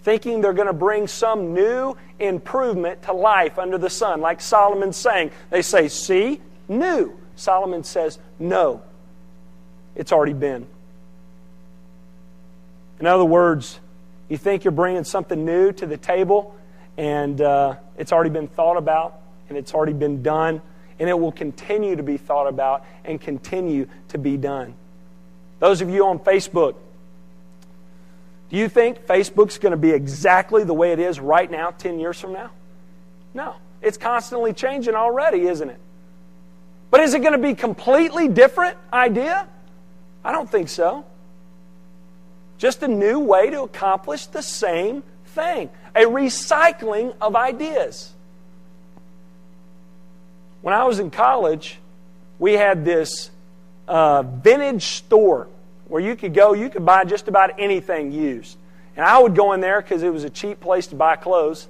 thinking 0.04 0.42
they're 0.42 0.52
going 0.52 0.68
to 0.68 0.74
bring 0.74 1.08
some 1.08 1.54
new 1.54 1.96
improvement 2.20 3.04
to 3.04 3.14
life 3.14 3.58
under 3.58 3.78
the 3.78 3.90
sun, 3.90 4.20
like 4.20 4.42
Solomon's 4.42 4.98
saying. 4.98 5.32
They 5.50 5.62
say, 5.62 5.88
See, 5.88 6.42
new. 6.68 7.18
Solomon 7.38 7.86
says, 7.86 8.20
No, 8.38 8.82
it's 9.96 10.12
already 10.12 10.34
been. 10.34 10.68
In 13.00 13.08
other 13.08 13.26
words, 13.26 13.80
you 14.28 14.38
think 14.38 14.66
you're 14.66 14.72
bringing 14.74 15.06
something 15.06 15.46
new 15.46 15.72
to 15.72 15.86
the 15.86 15.98
table, 15.98 16.54
and 16.98 17.40
uh, 17.40 17.76
it's 17.98 18.12
already 18.12 18.32
been 18.32 18.50
thought 18.50 18.76
about, 18.76 19.22
and 19.48 19.58
it's 19.58 19.74
already 19.74 19.94
been 19.94 20.22
done 20.22 20.62
and 21.02 21.10
it 21.10 21.20
will 21.20 21.32
continue 21.32 21.96
to 21.96 22.04
be 22.04 22.16
thought 22.16 22.48
about 22.48 22.86
and 23.04 23.20
continue 23.20 23.88
to 24.10 24.20
be 24.20 24.38
done. 24.38 24.76
Those 25.58 25.82
of 25.82 25.90
you 25.90 26.06
on 26.06 26.20
Facebook, 26.20 26.76
do 28.52 28.58
you 28.58 28.70
think 28.70 29.08
Facebook's 29.08 29.58
going 29.58 29.72
to 29.72 29.78
be 29.78 29.90
exactly 29.90 30.64
the 30.64 30.76
way 30.76 30.92
it 30.92 31.00
is 31.00 31.20
right 31.20 31.50
now 31.50 31.72
10 31.72 32.00
years 32.00 32.20
from 32.20 32.34
now? 32.34 32.52
No. 33.34 33.56
It's 33.82 33.98
constantly 33.98 34.54
changing 34.54 34.94
already, 34.94 35.48
isn't 35.48 35.72
it? 35.72 35.80
But 36.92 37.02
is 37.02 37.16
it 37.16 37.22
going 37.22 37.32
to 37.32 37.40
be 37.40 37.56
completely 37.56 38.28
different 38.28 38.78
idea? 38.94 39.48
I 40.24 40.32
don't 40.32 40.52
think 40.52 40.70
so. 40.70 41.04
Just 42.60 42.84
a 42.84 42.88
new 42.88 43.18
way 43.18 43.50
to 43.50 43.64
accomplish 43.64 44.28
the 44.28 44.44
same 44.44 45.02
thing. 45.26 45.72
A 45.96 46.02
recycling 46.02 47.16
of 47.20 47.36
ideas. 47.36 48.14
When 50.62 50.74
I 50.74 50.84
was 50.84 51.00
in 51.00 51.10
college, 51.10 51.80
we 52.38 52.54
had 52.54 52.86
this 52.86 53.32
uh, 53.88 54.24
vintage 54.24 54.84
store 54.84 55.48
where 55.88 56.02
you 56.02 56.16
could 56.16 56.34
go, 56.34 56.54
you 56.54 56.70
could 56.70 56.86
buy 56.86 57.04
just 57.04 57.28
about 57.28 57.60
anything 57.60 58.12
used. 58.12 58.58
And 58.96 59.06
I 59.06 59.20
would 59.20 59.36
go 59.36 59.54
in 59.54 59.62
there 59.62 59.82
because 59.82 60.04
it 60.04 60.14
was 60.14 60.24
a 60.24 60.30
cheap 60.30 60.60
place 60.60 60.88
to 60.88 60.96
buy 60.96 61.16
clothes. 61.16 61.68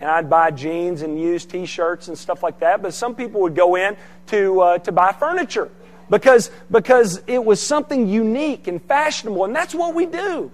And 0.00 0.10
I'd 0.10 0.28
buy 0.28 0.50
jeans 0.50 1.02
and 1.02 1.20
used 1.20 1.50
t 1.50 1.64
shirts 1.64 2.08
and 2.08 2.18
stuff 2.18 2.42
like 2.42 2.60
that. 2.60 2.82
But 2.82 2.92
some 2.94 3.14
people 3.14 3.42
would 3.42 3.54
go 3.54 3.76
in 3.76 3.96
to, 4.26 4.60
uh, 4.60 4.78
to 4.78 4.92
buy 4.92 5.12
furniture 5.12 5.70
because, 6.10 6.50
because 6.70 7.22
it 7.26 7.42
was 7.42 7.60
something 7.60 8.08
unique 8.08 8.66
and 8.66 8.82
fashionable. 8.82 9.44
And 9.44 9.54
that's 9.54 9.74
what 9.74 9.94
we 9.94 10.06
do. 10.06 10.50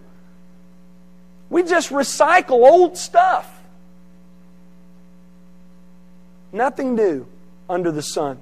We 1.48 1.62
just 1.62 1.90
recycle 1.90 2.70
old 2.70 2.96
stuff. 2.96 3.50
Nothing 6.52 6.94
new 6.94 7.26
under 7.70 7.90
the 7.90 8.02
sun. 8.02 8.38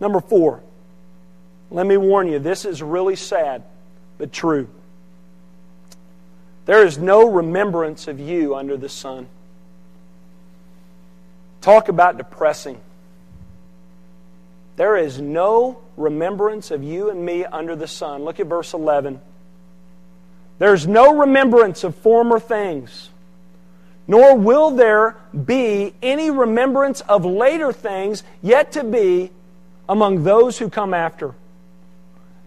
Number 0.00 0.20
four, 0.20 0.62
let 1.70 1.86
me 1.86 1.96
warn 1.96 2.28
you, 2.28 2.38
this 2.38 2.64
is 2.64 2.82
really 2.82 3.16
sad, 3.16 3.62
but 4.16 4.32
true. 4.32 4.68
There 6.66 6.84
is 6.84 6.98
no 6.98 7.30
remembrance 7.30 8.08
of 8.08 8.20
you 8.20 8.54
under 8.54 8.76
the 8.76 8.88
sun. 8.88 9.26
Talk 11.60 11.88
about 11.88 12.18
depressing. 12.18 12.80
There 14.76 14.96
is 14.96 15.20
no 15.20 15.80
remembrance 15.96 16.70
of 16.70 16.84
you 16.84 17.10
and 17.10 17.24
me 17.24 17.44
under 17.44 17.74
the 17.74 17.88
sun. 17.88 18.22
Look 18.22 18.38
at 18.38 18.46
verse 18.46 18.74
11. 18.74 19.20
There's 20.58 20.86
no 20.86 21.16
remembrance 21.16 21.84
of 21.84 21.96
former 21.96 22.38
things 22.38 23.10
nor 24.08 24.34
will 24.34 24.70
there 24.70 25.16
be 25.44 25.92
any 26.02 26.30
remembrance 26.30 27.02
of 27.02 27.26
later 27.26 27.72
things 27.72 28.24
yet 28.42 28.72
to 28.72 28.82
be 28.82 29.30
among 29.86 30.24
those 30.24 30.58
who 30.58 30.70
come 30.70 30.94
after. 30.94 31.34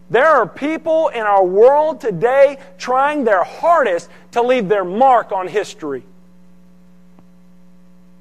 There 0.10 0.28
are 0.28 0.48
people 0.48 1.08
in 1.10 1.22
our 1.22 1.46
world 1.46 2.02
today 2.02 2.58
trying 2.78 3.24
their 3.24 3.44
hardest 3.44 4.10
to 4.32 4.42
leave 4.42 4.68
their 4.68 4.84
mark 4.84 5.32
on 5.32 5.48
history. 5.48 6.04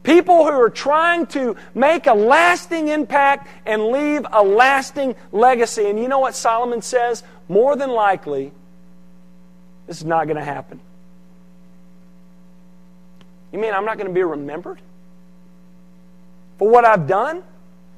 People 0.03 0.45
who 0.45 0.51
are 0.51 0.71
trying 0.71 1.27
to 1.29 1.57
make 1.75 2.07
a 2.07 2.15
lasting 2.15 2.89
impact 2.89 3.49
and 3.67 3.89
leave 3.89 4.25
a 4.31 4.43
lasting 4.43 5.17
legacy. 5.33 5.89
And 5.89 5.99
you 5.99 6.09
know 6.09 6.21
what 6.21 6.35
Solomon 6.35 6.81
says? 6.81 7.23
More 7.49 7.75
than 7.75 7.91
likely, 7.91 8.53
this 9.87 9.99
is 9.99 10.05
not 10.05 10.27
going 10.27 10.37
to 10.37 10.45
happen. 10.45 10.81
You 13.53 13.59
mean 13.59 13.75
I'm 13.75 13.85
not 13.85 13.97
going 13.97 14.09
to 14.09 14.15
be 14.15 14.23
remembered 14.23 14.81
for 16.61 16.69
what 16.69 16.85
I've 16.85 17.07
done? 17.07 17.43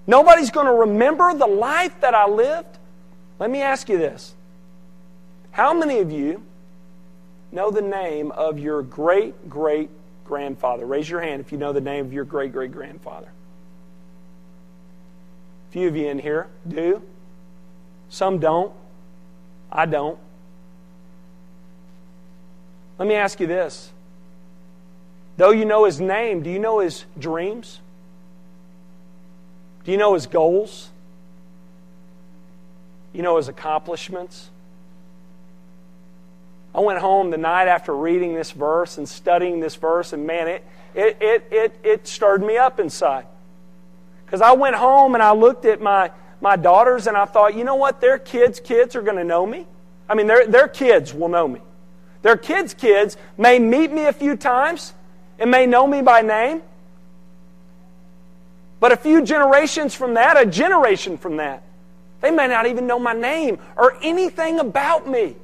Nobody's 0.06 0.52
going 0.52 0.66
to 0.66 0.72
remember 0.72 1.34
the 1.34 1.48
life 1.48 2.00
that 2.00 2.14
I 2.14 2.28
lived? 2.28 2.78
Let 3.40 3.50
me 3.50 3.60
ask 3.60 3.88
you 3.88 3.98
this. 3.98 4.36
How 5.50 5.74
many 5.74 5.98
of 5.98 6.12
you 6.12 6.42
know 7.50 7.72
the 7.72 7.82
name 7.82 8.30
of 8.30 8.60
your 8.60 8.82
great 8.82 9.50
great 9.50 9.90
grandfather? 10.24 10.86
Raise 10.86 11.10
your 11.10 11.20
hand 11.20 11.40
if 11.40 11.50
you 11.50 11.58
know 11.58 11.72
the 11.72 11.80
name 11.80 12.06
of 12.06 12.12
your 12.12 12.24
great 12.24 12.52
great 12.52 12.70
grandfather. 12.70 13.32
A 15.68 15.72
few 15.72 15.88
of 15.88 15.96
you 15.96 16.06
in 16.06 16.20
here 16.20 16.46
do. 16.68 17.02
Some 18.10 18.38
don't. 18.38 18.72
I 19.72 19.86
don't. 19.86 20.20
Let 22.98 23.08
me 23.08 23.16
ask 23.16 23.40
you 23.40 23.48
this 23.48 23.90
Though 25.42 25.50
you 25.50 25.64
know 25.64 25.86
his 25.86 26.00
name, 26.00 26.44
do 26.44 26.50
you 26.50 26.60
know 26.60 26.78
his 26.78 27.04
dreams? 27.18 27.80
Do 29.82 29.90
you 29.90 29.96
know 29.96 30.14
his 30.14 30.28
goals? 30.28 30.88
You 33.12 33.22
know 33.22 33.38
his 33.38 33.48
accomplishments? 33.48 34.50
I 36.72 36.78
went 36.78 37.00
home 37.00 37.32
the 37.32 37.38
night 37.38 37.66
after 37.66 37.92
reading 37.92 38.34
this 38.34 38.52
verse 38.52 38.98
and 38.98 39.08
studying 39.08 39.58
this 39.58 39.74
verse, 39.74 40.12
and 40.12 40.28
man, 40.28 40.46
it, 40.46 40.64
it, 40.94 41.16
it, 41.20 41.48
it, 41.50 41.80
it 41.82 42.06
stirred 42.06 42.44
me 42.44 42.56
up 42.56 42.78
inside. 42.78 43.26
Because 44.24 44.42
I 44.42 44.52
went 44.52 44.76
home 44.76 45.14
and 45.14 45.24
I 45.24 45.32
looked 45.32 45.64
at 45.64 45.80
my, 45.80 46.12
my 46.40 46.54
daughters 46.54 47.08
and 47.08 47.16
I 47.16 47.24
thought, 47.24 47.56
you 47.56 47.64
know 47.64 47.74
what? 47.74 48.00
Their 48.00 48.18
kids' 48.20 48.60
kids 48.60 48.94
are 48.94 49.02
going 49.02 49.16
to 49.16 49.24
know 49.24 49.44
me. 49.44 49.66
I 50.08 50.14
mean, 50.14 50.28
their, 50.28 50.46
their 50.46 50.68
kids 50.68 51.12
will 51.12 51.28
know 51.28 51.48
me. 51.48 51.62
Their 52.22 52.36
kids' 52.36 52.74
kids 52.74 53.16
may 53.36 53.58
meet 53.58 53.90
me 53.90 54.04
a 54.04 54.12
few 54.12 54.36
times 54.36 54.94
and 55.42 55.50
may 55.50 55.66
know 55.66 55.88
me 55.88 56.02
by 56.02 56.22
name. 56.22 56.62
But 58.78 58.92
a 58.92 58.96
few 58.96 59.22
generations 59.22 59.92
from 59.92 60.14
that, 60.14 60.40
a 60.40 60.46
generation 60.46 61.18
from 61.18 61.38
that, 61.38 61.64
they 62.20 62.30
may 62.30 62.46
not 62.46 62.66
even 62.66 62.86
know 62.86 63.00
my 63.00 63.12
name 63.12 63.58
or 63.76 63.96
anything 64.04 64.60
about 64.60 65.08
me. 65.08 65.34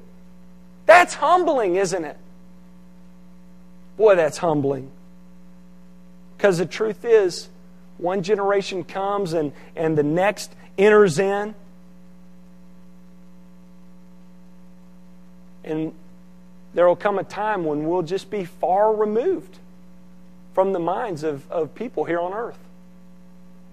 That's 0.87 1.15
humbling, 1.15 1.75
isn't 1.75 2.05
it? 2.05 2.17
Boy, 3.97 4.15
that's 4.15 4.39
humbling. 4.39 4.89
Because 6.37 6.59
the 6.59 6.67
truth 6.67 7.05
is, 7.05 7.49
one 7.97 8.23
generation 8.23 8.85
comes 8.85 9.33
and, 9.33 9.51
and 9.75 9.99
the 9.99 10.05
next 10.05 10.53
enters 10.79 11.19
in. 11.19 11.57
And 15.65 15.93
there 16.73 16.87
will 16.87 16.95
come 16.95 17.19
a 17.19 17.25
time 17.25 17.65
when 17.65 17.89
we'll 17.89 18.03
just 18.03 18.31
be 18.31 18.45
far 18.45 18.95
removed 18.95 19.59
from 20.59 20.73
the 20.73 20.81
minds 20.81 21.23
of, 21.23 21.49
of 21.53 21.73
people 21.77 22.03
here 22.03 22.19
on 22.19 22.35
earth. 22.35 22.59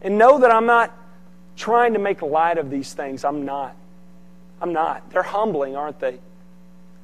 And 0.04 0.19
know 0.19 0.38
that 0.41 0.52
I'm 0.52 0.67
not 0.67 0.95
trying 1.56 1.93
to 1.93 2.00
make 2.00 2.21
light 2.21 2.60
of 2.60 2.69
these 2.69 2.93
things. 2.93 3.26
I'm 3.26 3.43
not. 3.43 3.76
I'm 4.62 4.71
not. 4.71 5.10
They're 5.10 5.24
humbling, 5.24 5.76
aren't 5.76 6.00
they? 6.00 6.19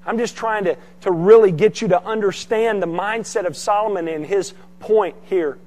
I'm 0.05 0.19
just 0.19 0.37
trying 0.37 0.65
to, 0.65 0.77
to 1.01 1.11
really 1.11 1.51
get 1.51 1.81
you 1.81 1.87
to 1.87 2.05
understand 2.05 2.79
the 2.79 2.85
mindset 2.85 3.47
of 3.47 3.57
Solomon 3.57 4.07
and 4.07 4.23
his 4.23 4.53
point 4.79 5.15
here. 5.23 5.57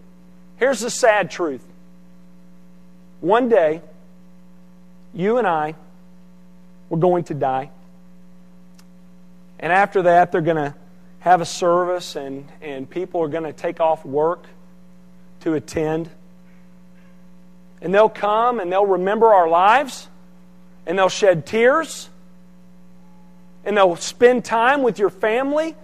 Here's 0.59 0.79
the 0.79 0.91
sad 0.91 1.29
truth 1.29 1.65
one 3.21 3.49
day, 3.49 3.83
you 5.13 5.39
and 5.39 5.47
I 5.49 5.75
were 6.89 6.99
going 6.99 7.25
to 7.25 7.35
die. 7.35 7.71
And 9.59 9.73
after 9.73 10.03
that, 10.03 10.31
they're 10.31 10.41
going 10.41 10.71
to 10.71 10.75
have 11.25 11.41
a 11.41 11.47
service, 11.47 12.17
and, 12.17 12.47
and 12.61 12.89
people 12.89 13.23
are 13.23 13.29
going 13.29 13.45
to 13.45 13.53
take 13.53 13.81
off 13.81 14.05
work 14.05 14.45
to 15.41 15.55
attend. 15.55 16.11
And 17.81 17.95
they'll 17.95 18.11
come 18.11 18.61
and 18.61 18.71
they'll 18.71 18.85
remember 18.85 19.33
our 19.33 19.49
lives, 19.49 20.07
and 20.87 20.99
they'll 20.99 21.09
shed 21.09 21.47
tears 21.47 22.11
and 23.65 23.75
they'll 23.75 23.97
spend 23.97 24.45
time 24.45 24.83
with 24.83 24.99
your 24.99 25.09
family 25.09 25.75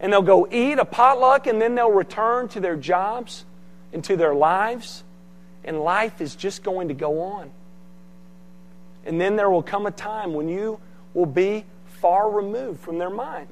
and 0.00 0.12
they'll 0.12 0.22
go 0.22 0.48
eat 0.50 0.78
a 0.78 0.84
potluck 0.84 1.46
and 1.46 1.62
then 1.62 1.76
they'll 1.76 1.92
return 1.92 2.48
to 2.48 2.58
their 2.58 2.76
jobs 2.76 3.44
and 3.92 4.02
to 4.02 4.16
their 4.16 4.34
lives. 4.34 5.04
And 5.64 5.78
life 5.80 6.20
is 6.20 6.34
just 6.34 6.64
going 6.64 6.88
to 6.88 6.94
go 6.94 7.20
on. 7.20 7.52
And 9.06 9.20
then 9.20 9.36
there 9.36 9.48
will 9.48 9.62
come 9.62 9.86
a 9.86 9.92
time 9.92 10.34
when 10.34 10.48
you 10.48 10.80
will 11.14 11.26
be 11.26 11.64
far 12.00 12.28
removed 12.28 12.80
from 12.80 12.98
their 12.98 13.10
mind. 13.10 13.48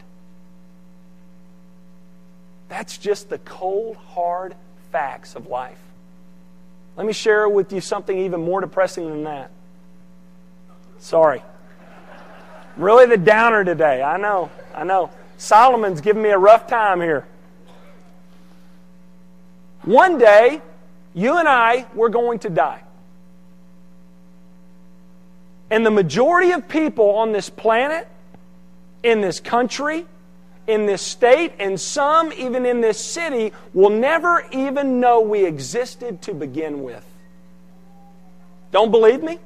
That's 2.70 2.96
just 2.96 3.28
the 3.28 3.38
cold, 3.38 3.96
hard 3.96 4.54
facts 4.92 5.34
of 5.34 5.48
life. 5.48 5.80
Let 6.96 7.06
me 7.06 7.12
share 7.12 7.48
with 7.48 7.72
you 7.72 7.80
something 7.80 8.16
even 8.16 8.40
more 8.40 8.60
depressing 8.60 9.10
than 9.10 9.24
that. 9.24 9.50
Sorry. 11.00 11.42
Really 12.76 13.06
the 13.06 13.16
downer 13.16 13.64
today. 13.64 14.02
I 14.02 14.16
know. 14.16 14.50
I 14.74 14.84
know. 14.84 15.10
Solomon's 15.36 16.00
giving 16.00 16.22
me 16.22 16.30
a 16.30 16.38
rough 16.38 16.68
time 16.68 17.00
here. 17.00 17.26
One 19.82 20.18
day, 20.18 20.62
you 21.12 21.38
and 21.38 21.48
I, 21.48 21.86
we're 21.94 22.08
going 22.08 22.38
to 22.40 22.50
die. 22.50 22.82
And 25.70 25.84
the 25.84 25.90
majority 25.90 26.52
of 26.52 26.68
people 26.68 27.10
on 27.10 27.32
this 27.32 27.50
planet, 27.50 28.06
in 29.02 29.20
this 29.20 29.40
country, 29.40 30.06
in 30.70 30.86
this 30.86 31.02
state, 31.02 31.52
and 31.58 31.78
some 31.78 32.32
even 32.32 32.64
in 32.64 32.80
this 32.80 33.04
city 33.04 33.52
will 33.74 33.90
never 33.90 34.46
even 34.52 35.00
know 35.00 35.20
we 35.20 35.44
existed 35.44 36.22
to 36.22 36.32
begin 36.32 36.82
with. 36.82 37.04
Don't 38.70 38.90
believe 38.90 39.22
me? 39.22 39.40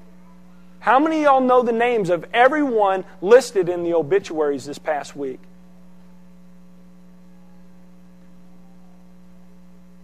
How 0.80 0.98
many 0.98 1.18
of 1.18 1.22
y'all 1.22 1.40
know 1.40 1.62
the 1.62 1.72
names 1.72 2.10
of 2.10 2.26
everyone 2.34 3.04
listed 3.22 3.70
in 3.70 3.84
the 3.84 3.94
obituaries 3.94 4.66
this 4.66 4.78
past 4.78 5.16
week? 5.16 5.40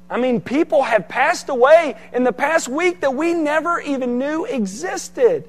I 0.09 0.19
mean, 0.19 0.41
people 0.41 0.83
have 0.83 1.07
passed 1.07 1.51
away 1.51 1.97
in 2.15 2.25
the 2.25 2.33
past 2.33 2.67
week 2.69 3.01
that 3.03 3.15
we 3.15 3.35
never 3.35 3.79
even 3.81 4.19
knew 4.19 4.47
existed. 4.47 5.45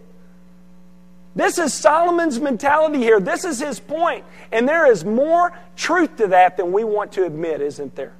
This 1.35 1.57
is 1.57 1.73
Solomon's 1.73 2.39
mentality 2.39 2.99
here. 2.99 3.19
This 3.19 3.45
is 3.45 3.59
his 3.59 3.79
point. 3.79 4.25
And 4.51 4.67
there 4.67 4.91
is 4.91 5.05
more 5.05 5.57
truth 5.75 6.17
to 6.17 6.27
that 6.27 6.57
than 6.57 6.71
we 6.73 6.83
want 6.83 7.13
to 7.13 7.25
admit, 7.25 7.61
isn't 7.61 7.95
there? 7.95 8.13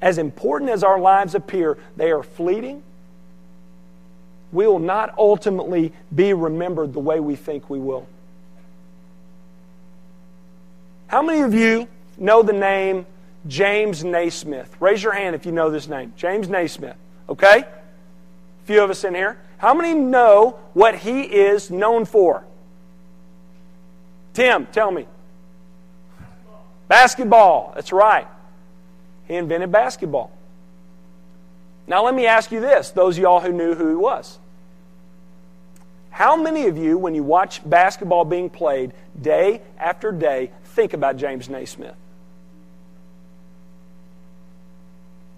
As 0.00 0.16
important 0.18 0.70
as 0.70 0.82
our 0.82 0.98
lives 0.98 1.34
appear, 1.34 1.76
they 1.96 2.10
are 2.10 2.22
fleeting, 2.22 2.82
we 4.52 4.66
will 4.66 4.78
not 4.78 5.14
ultimately 5.18 5.92
be 6.14 6.32
remembered 6.32 6.94
the 6.94 7.00
way 7.00 7.20
we 7.20 7.36
think 7.36 7.68
we 7.68 7.78
will. 7.78 8.06
How 11.08 11.22
many 11.22 11.40
of 11.40 11.52
you 11.52 11.88
know 12.16 12.42
the 12.42 12.52
name 12.52 13.06
James 13.46 14.04
Naismith? 14.04 14.74
Raise 14.80 15.02
your 15.02 15.12
hand 15.12 15.34
if 15.34 15.44
you 15.44 15.52
know 15.52 15.70
this 15.70 15.88
name. 15.88 16.14
James 16.16 16.48
Naismith. 16.48 16.96
Okay? 17.28 17.58
A 17.58 18.66
few 18.66 18.82
of 18.82 18.90
us 18.90 19.04
in 19.04 19.14
here. 19.14 19.38
How 19.58 19.74
many 19.74 19.94
know 19.94 20.58
what 20.72 20.96
he 20.96 21.22
is 21.22 21.70
known 21.70 22.04
for? 22.04 22.44
Tim, 24.34 24.66
tell 24.66 24.90
me. 24.90 25.06
Basketball. 26.86 27.72
That's 27.74 27.92
right. 27.92 28.26
He 29.26 29.34
invented 29.34 29.70
basketball. 29.70 30.30
Now, 31.86 32.04
let 32.04 32.14
me 32.14 32.26
ask 32.26 32.52
you 32.52 32.60
this 32.60 32.90
those 32.90 33.16
of 33.16 33.22
y'all 33.22 33.40
who 33.40 33.52
knew 33.52 33.74
who 33.74 33.88
he 33.88 33.94
was. 33.94 34.38
How 36.10 36.36
many 36.36 36.66
of 36.66 36.76
you, 36.76 36.98
when 36.98 37.14
you 37.14 37.22
watch 37.22 37.68
basketball 37.68 38.24
being 38.24 38.50
played 38.50 38.92
day 39.20 39.62
after 39.78 40.10
day, 40.10 40.50
think 40.64 40.92
about 40.92 41.16
James 41.16 41.48
Naismith? 41.48 41.94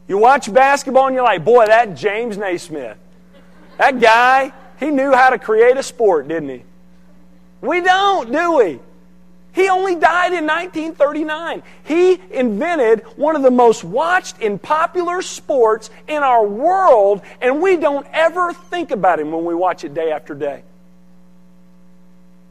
You 0.09 0.19
watch 0.19 0.53
basketball 0.53 1.07
and 1.07 1.15
you're 1.15 1.25
like, 1.25 1.45
boy, 1.45 1.67
that 1.67 1.95
James 1.97 2.37
Naismith, 2.37 2.97
that 3.81 3.99
guy, 3.99 4.53
he 4.79 4.91
knew 4.91 5.11
how 5.11 5.31
to 5.31 5.39
create 5.39 5.79
a 5.79 5.83
sport, 5.83 6.29
didn't 6.29 6.51
he? 6.51 6.63
We 7.63 7.81
don't, 7.81 8.31
do 8.31 8.59
we? 8.59 8.79
He 9.55 9.71
only 9.71 9.95
died 9.95 10.35
in 10.35 10.47
1939. 10.47 11.63
He 11.85 12.21
invented 12.31 13.01
one 13.17 13.37
of 13.37 13.43
the 13.43 13.51
most 13.51 13.83
watched 13.83 14.43
and 14.43 14.61
popular 14.61 15.23
sports 15.23 15.89
in 16.07 16.23
our 16.23 16.47
world, 16.47 17.23
and 17.41 17.63
we 17.63 17.79
don't 17.79 18.07
ever 18.13 18.53
think 18.53 18.91
about 18.91 19.19
him 19.19 19.33
when 19.33 19.47
we 19.47 19.55
watch 19.55 19.83
it 19.83 19.95
day 19.95 20.13
after 20.13 20.35
day. 20.35 20.63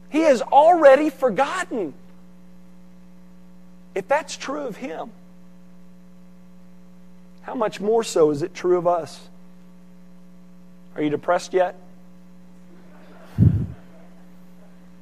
He 0.08 0.22
is 0.22 0.42
already 0.42 1.10
forgotten. 1.10 1.94
If 3.94 4.08
that's 4.08 4.36
true 4.36 4.66
of 4.66 4.76
him, 4.78 5.12
how 7.42 7.54
much 7.54 7.80
more 7.80 8.02
so 8.02 8.30
is 8.30 8.42
it 8.42 8.52
true 8.52 8.76
of 8.76 8.88
us? 8.88 9.29
Are 11.00 11.02
you 11.02 11.08
depressed 11.08 11.54
yet? 11.54 11.76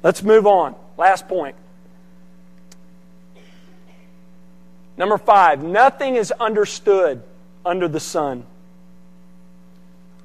Let's 0.01 0.23
move 0.23 0.47
on. 0.47 0.75
Last 0.97 1.27
point. 1.27 1.57
Number 4.95 5.17
five, 5.17 5.61
nothing 5.61 6.15
is 6.15 6.31
understood 6.31 7.21
under 7.65 7.89
the 7.89 7.99
sun. 7.99 8.45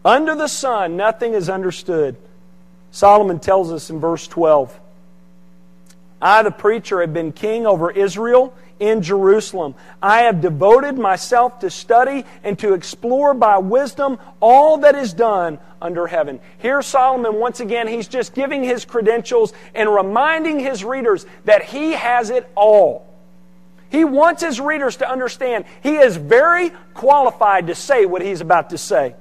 Under 0.05 0.37
the 0.37 0.47
sun, 0.47 0.97
nothing 0.97 1.35
is 1.35 1.51
understood. 1.51 2.15
Solomon 2.93 3.41
tells 3.41 3.73
us 3.73 3.91
in 3.91 3.99
verse 3.99 4.29
12 4.29 4.79
I, 6.23 6.45
the 6.45 6.53
preacher, 6.53 7.01
have 7.01 7.13
been 7.13 7.33
king 7.33 7.67
over 7.67 7.91
Israel 7.91 8.55
in 8.81 9.03
Jerusalem. 9.03 9.75
I 10.03 10.23
have 10.23 10.41
devoted 10.41 10.99
myself 10.99 11.61
to 11.61 11.71
study 11.71 12.25
and 12.43 12.59
to 12.59 12.75
explore 12.75 13.35
by 13.35 13.59
wisdom 13.59 14.19
all 14.41 14.79
that 14.79 14.95
is 14.95 15.13
done 15.13 15.59
under 15.81 16.07
heaven. 16.07 16.41
Here, 16.59 16.83
Solomon, 16.83 17.35
once 17.37 17.61
again, 17.61 17.89
he's 17.89 18.09
just 18.09 18.35
giving 18.35 18.65
his 18.65 18.85
credentials 18.85 19.53
and 19.75 19.93
reminding 19.93 20.59
his 20.59 20.85
readers 20.85 21.27
that 21.45 21.65
he 21.65 21.93
has 21.93 22.31
it 22.31 22.51
all. 22.55 23.07
He 23.91 24.05
wants 24.05 24.43
his 24.43 24.61
readers 24.61 24.97
to 24.97 25.09
understand 25.09 25.67
he 25.83 25.97
is 25.97 26.17
very 26.17 26.71
qualified 26.95 27.69
to 27.69 27.75
say 27.75 28.07
what 28.07 28.23
he's 28.23 28.41
about 28.41 28.71
to 28.71 28.79
say. 28.79 29.15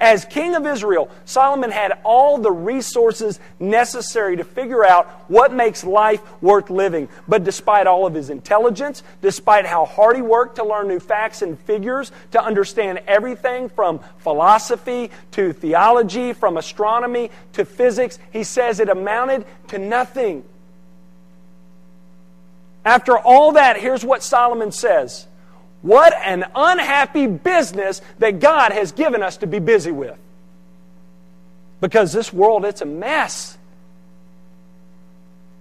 As 0.00 0.24
king 0.24 0.54
of 0.54 0.64
Israel, 0.64 1.10
Solomon 1.24 1.72
had 1.72 1.98
all 2.04 2.38
the 2.38 2.52
resources 2.52 3.40
necessary 3.58 4.36
to 4.36 4.44
figure 4.44 4.84
out 4.84 5.06
what 5.28 5.52
makes 5.52 5.82
life 5.82 6.22
worth 6.40 6.70
living. 6.70 7.08
But 7.26 7.42
despite 7.42 7.88
all 7.88 8.06
of 8.06 8.14
his 8.14 8.30
intelligence, 8.30 9.02
despite 9.22 9.66
how 9.66 9.84
hard 9.84 10.14
he 10.14 10.22
worked 10.22 10.56
to 10.56 10.64
learn 10.64 10.86
new 10.86 11.00
facts 11.00 11.42
and 11.42 11.58
figures, 11.58 12.12
to 12.30 12.42
understand 12.42 13.00
everything 13.08 13.68
from 13.68 14.00
philosophy 14.18 15.10
to 15.32 15.52
theology, 15.52 16.32
from 16.32 16.56
astronomy 16.56 17.32
to 17.54 17.64
physics, 17.64 18.20
he 18.32 18.44
says 18.44 18.78
it 18.78 18.88
amounted 18.88 19.44
to 19.68 19.78
nothing. 19.78 20.44
After 22.84 23.18
all 23.18 23.52
that, 23.52 23.78
here's 23.78 24.04
what 24.04 24.22
Solomon 24.22 24.72
says 24.72 25.27
what 25.82 26.12
an 26.24 26.44
unhappy 26.54 27.26
business 27.26 28.00
that 28.18 28.40
God 28.40 28.72
has 28.72 28.92
given 28.92 29.22
us 29.22 29.38
to 29.38 29.46
be 29.46 29.58
busy 29.58 29.92
with. 29.92 30.16
Because 31.80 32.12
this 32.12 32.32
world, 32.32 32.64
it's 32.64 32.80
a 32.80 32.86
mess. 32.86 33.56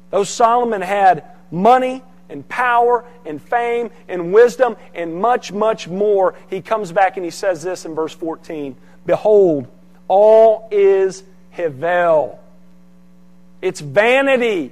Though 0.09 0.23
Solomon 0.23 0.81
had 0.81 1.23
money 1.51 2.01
and 2.29 2.47
power 2.47 3.05
and 3.25 3.41
fame 3.41 3.91
and 4.07 4.33
wisdom 4.33 4.75
and 4.93 5.15
much, 5.15 5.51
much 5.51 5.87
more, 5.87 6.35
he 6.49 6.61
comes 6.61 6.91
back 6.91 7.17
and 7.17 7.25
he 7.25 7.31
says 7.31 7.61
this 7.61 7.85
in 7.85 7.93
verse 7.93 8.13
14 8.13 8.75
Behold, 9.05 9.67
all 10.07 10.67
is 10.71 11.23
Hevel. 11.55 12.37
It's 13.61 13.79
vanity. 13.79 14.71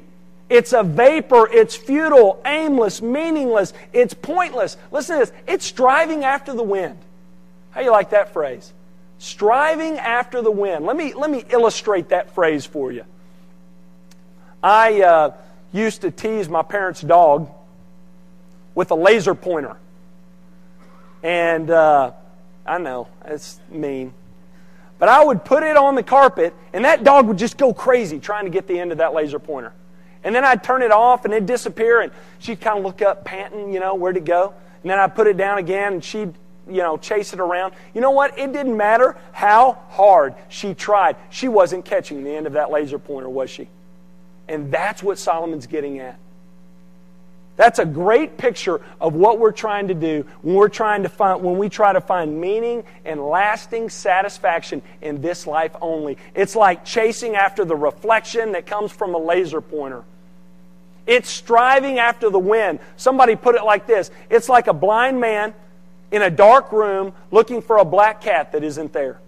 It's 0.49 0.73
a 0.73 0.83
vapor. 0.83 1.49
It's 1.51 1.75
futile, 1.75 2.41
aimless, 2.45 3.01
meaningless. 3.01 3.73
It's 3.93 4.13
pointless. 4.13 4.77
Listen 4.91 5.19
to 5.19 5.25
this. 5.25 5.33
It's 5.47 5.65
striving 5.65 6.23
after 6.23 6.53
the 6.53 6.63
wind. 6.63 6.97
How 7.71 7.81
you 7.81 7.91
like 7.91 8.11
that 8.11 8.31
phrase? 8.31 8.71
Striving 9.17 9.97
after 9.97 10.41
the 10.41 10.51
wind. 10.51 10.85
Let 10.85 10.95
me, 10.95 11.13
let 11.13 11.29
me 11.29 11.43
illustrate 11.49 12.09
that 12.09 12.33
phrase 12.35 12.65
for 12.65 12.91
you. 12.91 13.05
I 14.61 15.01
uh, 15.01 15.33
used 15.73 16.01
to 16.01 16.11
tease 16.11 16.47
my 16.47 16.61
parents' 16.61 17.01
dog 17.01 17.49
with 18.75 18.91
a 18.91 18.95
laser 18.95 19.35
pointer. 19.35 19.77
And 21.23 21.69
uh, 21.71 22.11
I 22.65 22.77
know, 22.77 23.07
it's 23.25 23.59
mean. 23.69 24.13
But 24.99 25.09
I 25.09 25.23
would 25.23 25.43
put 25.43 25.63
it 25.63 25.75
on 25.75 25.95
the 25.95 26.03
carpet, 26.03 26.53
and 26.71 26.85
that 26.85 27.03
dog 27.03 27.27
would 27.27 27.37
just 27.37 27.57
go 27.57 27.73
crazy 27.73 28.19
trying 28.19 28.45
to 28.45 28.51
get 28.51 28.67
the 28.67 28.79
end 28.79 28.91
of 28.91 28.99
that 28.99 29.13
laser 29.13 29.39
pointer. 29.39 29.73
And 30.25 30.33
then 30.33 30.43
I'd 30.43 30.63
turn 30.63 30.81
it 30.81 30.91
off 30.91 31.23
and 31.23 31.33
it'd 31.33 31.45
disappear 31.45 32.01
and 32.01 32.11
she'd 32.39 32.59
kind 32.59 32.79
of 32.79 32.83
look 32.83 33.03
up, 33.03 33.23
panting, 33.23 33.71
you 33.71 33.79
know, 33.79 33.93
where'd 33.93 34.17
it 34.17 34.25
go? 34.25 34.55
And 34.81 34.89
then 34.89 34.99
I'd 34.99 35.15
put 35.15 35.27
it 35.27 35.37
down 35.37 35.59
again 35.59 35.93
and 35.93 36.03
she'd, 36.03 36.33
you 36.67 36.81
know, 36.81 36.97
chase 36.97 37.31
it 37.31 37.39
around. 37.39 37.75
You 37.93 38.01
know 38.01 38.09
what? 38.09 38.37
It 38.37 38.51
didn't 38.51 38.75
matter 38.75 39.15
how 39.31 39.73
hard 39.89 40.33
she 40.49 40.73
tried. 40.73 41.15
She 41.29 41.47
wasn't 41.47 41.85
catching 41.85 42.23
the 42.23 42.31
end 42.31 42.47
of 42.47 42.53
that 42.53 42.71
laser 42.71 42.97
pointer, 42.97 43.29
was 43.29 43.51
she? 43.51 43.69
And 44.47 44.71
that's 44.71 45.03
what 45.03 45.19
Solomon's 45.19 45.67
getting 45.67 45.99
at. 45.99 46.17
That's 47.55 47.79
a 47.79 47.85
great 47.85 48.37
picture 48.37 48.81
of 48.99 49.13
what 49.13 49.39
we're 49.39 49.51
trying 49.51 49.87
to 49.87 49.93
do 49.93 50.25
when 50.41 50.55
we're 50.55 50.69
trying 50.69 51.03
to 51.03 51.09
find 51.09 51.41
when 51.41 51.57
we 51.57 51.69
try 51.69 51.93
to 51.93 52.01
find 52.01 52.41
meaning 52.41 52.83
and 53.05 53.21
lasting 53.21 53.89
satisfaction 53.89 54.81
in 55.01 55.21
this 55.21 55.47
life 55.47 55.73
only. 55.81 56.17
It's 56.33 56.55
like 56.55 56.83
chasing 56.83 57.35
after 57.35 57.63
the 57.63 57.75
reflection 57.75 58.53
that 58.53 58.65
comes 58.65 58.91
from 58.91 59.15
a 59.15 59.17
laser 59.17 59.61
pointer. 59.61 60.03
It's 61.05 61.29
striving 61.29 61.99
after 61.99 62.29
the 62.29 62.39
wind. 62.39 62.79
Somebody 62.97 63.35
put 63.35 63.55
it 63.55 63.63
like 63.63 63.85
this 63.87 64.11
it's 64.29 64.49
like 64.49 64.67
a 64.67 64.73
blind 64.73 65.19
man 65.19 65.53
in 66.11 66.21
a 66.21 66.29
dark 66.29 66.71
room 66.71 67.13
looking 67.31 67.61
for 67.61 67.77
a 67.77 67.85
black 67.85 68.21
cat 68.21 68.51
that 68.53 68.63
isn't 68.63 68.93
there. 68.93 69.19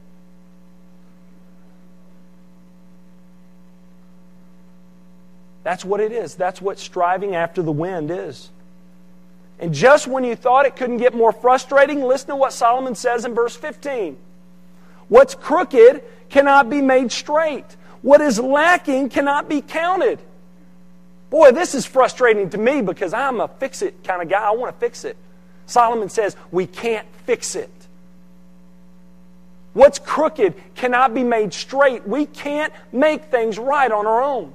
That's 5.63 5.83
what 5.83 5.99
it 5.99 6.13
is. 6.13 6.35
That's 6.35 6.61
what 6.61 6.79
striving 6.79 7.35
after 7.35 7.61
the 7.61 7.73
wind 7.73 8.09
is. 8.09 8.49
And 9.59 9.73
just 9.73 10.07
when 10.07 10.23
you 10.23 10.35
thought 10.35 10.65
it 10.65 10.75
couldn't 10.75 10.97
get 10.97 11.13
more 11.13 11.33
frustrating, 11.33 12.03
listen 12.03 12.29
to 12.29 12.35
what 12.35 12.53
Solomon 12.53 12.95
says 12.95 13.25
in 13.25 13.33
verse 13.33 13.55
15. 13.55 14.17
What's 15.09 15.35
crooked 15.35 16.03
cannot 16.29 16.69
be 16.69 16.81
made 16.81 17.11
straight. 17.11 17.65
What 18.01 18.21
is 18.21 18.39
lacking 18.39 19.09
cannot 19.09 19.49
be 19.49 19.61
counted. 19.61 20.19
Boy, 21.29 21.51
this 21.51 21.75
is 21.75 21.85
frustrating 21.85 22.49
to 22.51 22.57
me 22.57 22.81
because 22.81 23.13
I'm 23.13 23.41
a 23.41 23.47
fix 23.47 23.81
it 23.81 24.03
kind 24.03 24.21
of 24.21 24.29
guy. 24.29 24.41
I 24.41 24.51
want 24.51 24.73
to 24.73 24.79
fix 24.79 25.03
it. 25.03 25.17
Solomon 25.65 26.09
says 26.09 26.35
we 26.51 26.65
can't 26.65 27.07
fix 27.25 27.55
it. 27.55 27.69
What's 29.73 29.99
crooked 29.99 30.55
cannot 30.75 31.13
be 31.13 31.23
made 31.23 31.53
straight. 31.53 32.07
We 32.07 32.25
can't 32.25 32.73
make 32.91 33.25
things 33.25 33.59
right 33.59 33.91
on 33.91 34.07
our 34.07 34.23
own. 34.23 34.53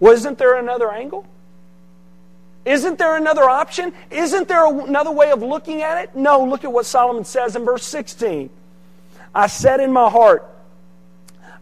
Wasn't 0.00 0.38
there 0.38 0.58
another 0.58 0.90
angle? 0.90 1.26
Isn't 2.64 2.98
there 2.98 3.16
another 3.16 3.44
option? 3.44 3.92
Isn't 4.10 4.48
there 4.48 4.66
another 4.66 5.12
way 5.12 5.30
of 5.30 5.42
looking 5.42 5.82
at 5.82 6.02
it? 6.02 6.16
No, 6.16 6.42
look 6.44 6.64
at 6.64 6.72
what 6.72 6.86
Solomon 6.86 7.24
says 7.24 7.56
in 7.56 7.64
verse 7.64 7.84
16. 7.84 8.48
I 9.34 9.46
said 9.46 9.80
in 9.80 9.92
my 9.92 10.08
heart, 10.08 10.48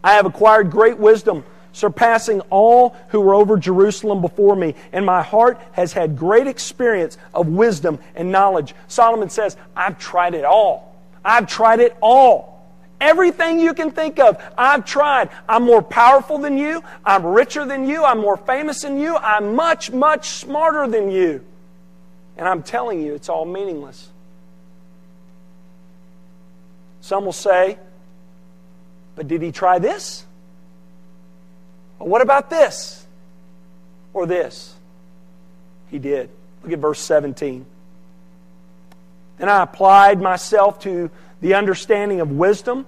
I 0.05 0.13
have 0.15 0.27
acquired 0.27 0.71
great 0.71 0.99
wisdom 0.99 1.45
surpassing 1.73 2.41
all 2.51 2.97
who 3.09 3.21
were 3.21 3.35
over 3.35 3.57
Jerusalem 3.57 4.21
before 4.21 4.55
me. 4.57 4.75
And 4.93 5.05
my 5.05 5.23
heart 5.23 5.61
has 5.73 5.93
had 5.93 6.17
great 6.17 6.47
experience 6.47 7.19
of 7.35 7.49
wisdom 7.49 7.99
and 8.15 8.31
knowledge. 8.31 8.75
Solomon 8.89 9.31
says, 9.31 9.57
I've 9.75 9.99
tried 9.99 10.35
it 10.35 10.45
all. 10.45 10.97
I've 11.25 11.47
tried 11.47 11.81
it 11.81 11.97
all. 12.01 12.53
Everything 13.01 13.59
you 13.59 13.75
can 13.75 13.91
think 13.91 14.21
of, 14.21 14.41
I've 14.57 14.85
tried. 14.85 15.31
I'm 15.49 15.65
more 15.65 15.83
powerful 15.83 16.39
than 16.39 16.57
you. 16.57 16.85
I'm 17.05 17.27
richer 17.27 17.65
than 17.65 17.89
you. 17.89 18.05
I'm 18.05 18.21
more 18.21 18.37
famous 18.37 18.83
than 18.83 19.01
you. 19.01 19.17
I'm 19.17 19.57
much, 19.57 19.91
much 19.91 20.29
smarter 20.29 20.87
than 20.87 21.11
you. 21.11 21.45
And 22.37 22.47
I'm 22.47 22.63
telling 22.63 23.03
you, 23.03 23.15
it's 23.15 23.29
all 23.29 23.45
meaningless. 23.45 24.09
Some 27.01 27.25
will 27.25 27.33
say, 27.33 27.77
but 29.17 29.27
did 29.27 29.43
he 29.43 29.51
try 29.51 29.81
this? 29.81 30.25
What 32.07 32.23
about 32.23 32.51
this? 32.51 33.07
Or 34.13 34.27
this? 34.27 34.75
He 35.91 35.99
did. 35.99 36.31
Look 36.63 36.73
at 36.73 36.79
verse 36.79 37.01
17. 37.01 37.67
Then 39.39 39.49
I 39.49 39.63
applied 39.63 40.21
myself 40.21 40.81
to 40.81 41.11
the 41.41 41.55
understanding 41.55 42.21
of 42.21 42.31
wisdom 42.31 42.87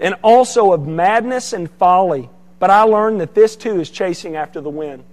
and 0.00 0.14
also 0.22 0.72
of 0.72 0.86
madness 0.86 1.52
and 1.52 1.70
folly. 1.70 2.30
But 2.58 2.70
I 2.70 2.82
learned 2.82 3.20
that 3.20 3.34
this 3.34 3.56
too 3.56 3.80
is 3.80 3.90
chasing 3.90 4.36
after 4.36 4.60
the 4.60 4.70
wind. 4.70 5.04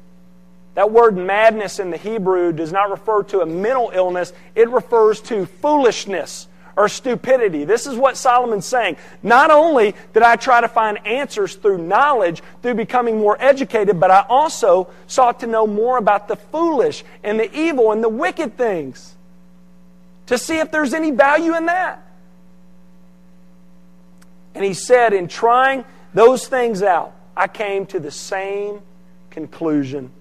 That 0.75 0.91
word 0.91 1.17
madness 1.17 1.79
in 1.79 1.89
the 1.89 1.97
Hebrew 1.97 2.51
does 2.51 2.71
not 2.71 2.91
refer 2.91 3.23
to 3.23 3.41
a 3.41 3.45
mental 3.45 3.91
illness, 3.93 4.33
it 4.55 4.69
refers 4.69 5.21
to 5.21 5.45
foolishness 5.45 6.47
or 6.77 6.89
stupidity. 6.89 7.63
This 7.63 7.88
is 7.88 7.95
what 7.95 8.17
Solomon's 8.17 8.65
saying. 8.65 8.97
Not 9.23 9.51
only 9.51 9.95
did 10.13 10.23
I 10.23 10.35
try 10.35 10.61
to 10.61 10.67
find 10.67 11.05
answers 11.05 11.55
through 11.55 11.77
knowledge, 11.77 12.41
through 12.61 12.75
becoming 12.75 13.17
more 13.17 13.38
educated, 13.39 13.99
but 13.99 14.11
I 14.11 14.25
also 14.27 14.89
sought 15.07 15.39
to 15.39 15.47
know 15.47 15.65
more 15.65 15.97
about 15.97 16.27
the 16.27 16.35
foolish 16.35 17.03
and 17.23 17.39
the 17.39 17.53
evil 17.57 17.91
and 17.91 18.03
the 18.03 18.09
wicked 18.09 18.57
things 18.57 19.15
to 20.27 20.38
see 20.38 20.57
if 20.57 20.71
there's 20.71 20.93
any 20.93 21.11
value 21.11 21.55
in 21.55 21.67
that. 21.67 22.01
And 24.53 24.63
he 24.63 24.73
said, 24.73 25.13
in 25.13 25.27
trying 25.27 25.85
those 26.13 26.47
things 26.47 26.81
out, 26.81 27.13
I 27.35 27.47
came 27.47 27.85
to 27.88 27.99
the 27.99 28.11
same 28.11 28.79
conclusion. 29.29 30.11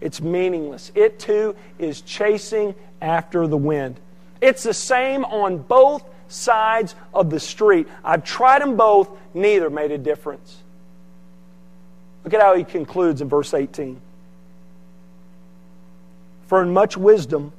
It's 0.00 0.20
meaningless. 0.20 0.92
It 0.94 1.18
too 1.18 1.56
is 1.78 2.02
chasing 2.02 2.74
after 3.00 3.46
the 3.46 3.56
wind. 3.56 3.98
It's 4.40 4.62
the 4.62 4.74
same 4.74 5.24
on 5.24 5.58
both 5.58 6.02
sides 6.28 6.94
of 7.12 7.30
the 7.30 7.40
street. 7.40 7.88
I've 8.04 8.24
tried 8.24 8.62
them 8.62 8.76
both, 8.76 9.10
neither 9.34 9.70
made 9.70 9.90
a 9.90 9.98
difference. 9.98 10.56
Look 12.24 12.34
at 12.34 12.40
how 12.40 12.54
he 12.54 12.64
concludes 12.64 13.20
in 13.20 13.28
verse 13.28 13.54
18. 13.54 14.00
For 16.46 16.62
in 16.62 16.72
much 16.72 16.96
wisdom 16.96 17.52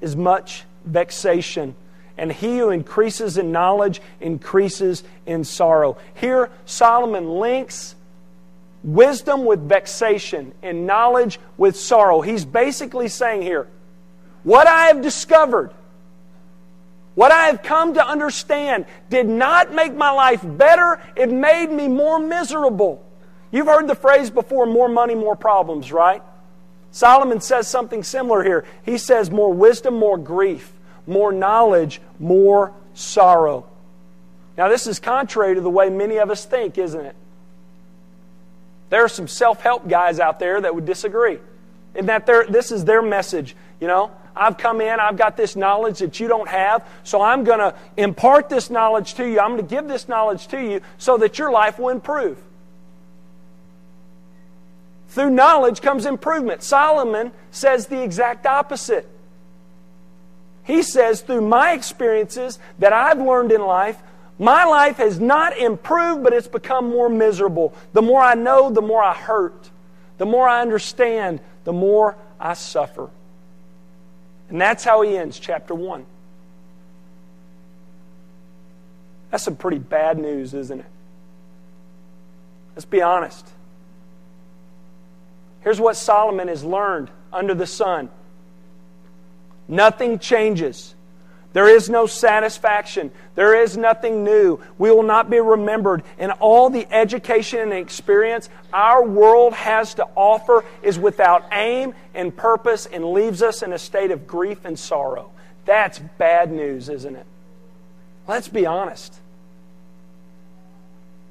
is 0.00 0.16
much 0.16 0.64
vexation, 0.84 1.74
and 2.18 2.32
he 2.32 2.58
who 2.58 2.70
increases 2.70 3.38
in 3.38 3.52
knowledge 3.52 4.00
increases 4.20 5.04
in 5.24 5.44
sorrow. 5.44 5.96
Here, 6.14 6.50
Solomon 6.64 7.28
links 7.38 7.94
wisdom 8.82 9.44
with 9.44 9.60
vexation 9.68 10.52
and 10.62 10.86
knowledge 10.86 11.40
with 11.56 11.76
sorrow. 11.76 12.20
He's 12.20 12.44
basically 12.44 13.08
saying 13.08 13.42
here, 13.42 13.66
what 14.46 14.68
I 14.68 14.86
have 14.86 15.02
discovered, 15.02 15.72
what 17.16 17.32
I 17.32 17.46
have 17.46 17.64
come 17.64 17.94
to 17.94 18.06
understand, 18.06 18.86
did 19.10 19.28
not 19.28 19.74
make 19.74 19.92
my 19.92 20.12
life 20.12 20.40
better, 20.40 21.00
it 21.16 21.32
made 21.32 21.66
me 21.68 21.88
more 21.88 22.20
miserable. 22.20 23.04
You've 23.50 23.66
heard 23.66 23.88
the 23.88 23.96
phrase 23.96 24.30
before 24.30 24.66
more 24.66 24.88
money, 24.88 25.16
more 25.16 25.34
problems, 25.34 25.90
right? 25.90 26.22
Solomon 26.92 27.40
says 27.40 27.66
something 27.66 28.04
similar 28.04 28.44
here. 28.44 28.64
He 28.84 28.98
says, 28.98 29.32
More 29.32 29.52
wisdom, 29.52 29.98
more 29.98 30.16
grief, 30.16 30.72
more 31.08 31.32
knowledge, 31.32 32.00
more 32.20 32.72
sorrow. 32.94 33.66
Now, 34.56 34.68
this 34.68 34.86
is 34.86 35.00
contrary 35.00 35.56
to 35.56 35.60
the 35.60 35.68
way 35.68 35.90
many 35.90 36.18
of 36.18 36.30
us 36.30 36.44
think, 36.44 36.78
isn't 36.78 37.04
it? 37.04 37.16
There 38.90 39.04
are 39.04 39.08
some 39.08 39.26
self 39.26 39.60
help 39.60 39.88
guys 39.88 40.20
out 40.20 40.38
there 40.38 40.60
that 40.60 40.72
would 40.72 40.86
disagree. 40.86 41.40
And 41.96 42.08
that 42.08 42.26
this 42.26 42.70
is 42.70 42.84
their 42.84 43.02
message. 43.02 43.56
You 43.80 43.88
know, 43.88 44.12
I've 44.36 44.58
come 44.58 44.80
in, 44.80 45.00
I've 45.00 45.16
got 45.16 45.36
this 45.36 45.56
knowledge 45.56 46.00
that 46.00 46.20
you 46.20 46.28
don't 46.28 46.48
have, 46.48 46.86
so 47.04 47.22
I'm 47.22 47.44
going 47.44 47.58
to 47.58 47.74
impart 47.96 48.48
this 48.48 48.68
knowledge 48.68 49.14
to 49.14 49.26
you. 49.26 49.40
I'm 49.40 49.56
going 49.56 49.66
to 49.66 49.74
give 49.74 49.88
this 49.88 50.08
knowledge 50.08 50.48
to 50.48 50.60
you 50.60 50.80
so 50.98 51.16
that 51.18 51.38
your 51.38 51.50
life 51.50 51.78
will 51.78 51.88
improve. 51.88 52.38
Through 55.08 55.30
knowledge 55.30 55.80
comes 55.80 56.04
improvement. 56.04 56.62
Solomon 56.62 57.32
says 57.50 57.86
the 57.86 58.02
exact 58.02 58.44
opposite. 58.44 59.08
He 60.64 60.82
says, 60.82 61.22
through 61.22 61.42
my 61.42 61.72
experiences 61.72 62.58
that 62.78 62.92
I've 62.92 63.20
learned 63.20 63.52
in 63.52 63.62
life, 63.62 63.96
my 64.38 64.64
life 64.64 64.98
has 64.98 65.18
not 65.18 65.56
improved, 65.56 66.22
but 66.22 66.34
it's 66.34 66.48
become 66.48 66.90
more 66.90 67.08
miserable. 67.08 67.72
The 67.94 68.02
more 68.02 68.20
I 68.20 68.34
know, 68.34 68.68
the 68.68 68.82
more 68.82 69.02
I 69.02 69.14
hurt. 69.14 69.70
The 70.18 70.26
more 70.26 70.46
I 70.46 70.60
understand, 70.60 71.40
the 71.64 71.72
more 71.72 72.16
I 72.38 72.54
suffer. 72.54 73.08
And 74.48 74.60
that's 74.60 74.84
how 74.84 75.02
he 75.02 75.16
ends 75.16 75.38
chapter 75.38 75.74
1. 75.74 76.04
That's 79.30 79.44
some 79.44 79.56
pretty 79.56 79.78
bad 79.78 80.18
news, 80.18 80.54
isn't 80.54 80.80
it? 80.80 80.86
Let's 82.74 82.84
be 82.84 83.02
honest. 83.02 83.48
Here's 85.62 85.80
what 85.80 85.96
Solomon 85.96 86.48
has 86.48 86.62
learned 86.62 87.10
under 87.32 87.54
the 87.54 87.66
sun 87.66 88.08
nothing 89.68 90.18
changes. 90.18 90.94
There 91.56 91.74
is 91.74 91.88
no 91.88 92.04
satisfaction. 92.04 93.10
There 93.34 93.62
is 93.62 93.78
nothing 93.78 94.22
new. 94.22 94.60
We 94.76 94.90
will 94.90 95.02
not 95.02 95.30
be 95.30 95.40
remembered. 95.40 96.02
And 96.18 96.32
all 96.32 96.68
the 96.68 96.86
education 96.92 97.60
and 97.60 97.72
experience 97.72 98.50
our 98.74 99.02
world 99.02 99.54
has 99.54 99.94
to 99.94 100.06
offer 100.14 100.66
is 100.82 100.98
without 100.98 101.46
aim 101.52 101.94
and 102.14 102.36
purpose 102.36 102.84
and 102.84 103.10
leaves 103.14 103.40
us 103.40 103.62
in 103.62 103.72
a 103.72 103.78
state 103.78 104.10
of 104.10 104.26
grief 104.26 104.66
and 104.66 104.78
sorrow. 104.78 105.30
That's 105.64 105.98
bad 105.98 106.52
news, 106.52 106.90
isn't 106.90 107.16
it? 107.16 107.24
Let's 108.28 108.48
be 108.48 108.66
honest. 108.66 109.18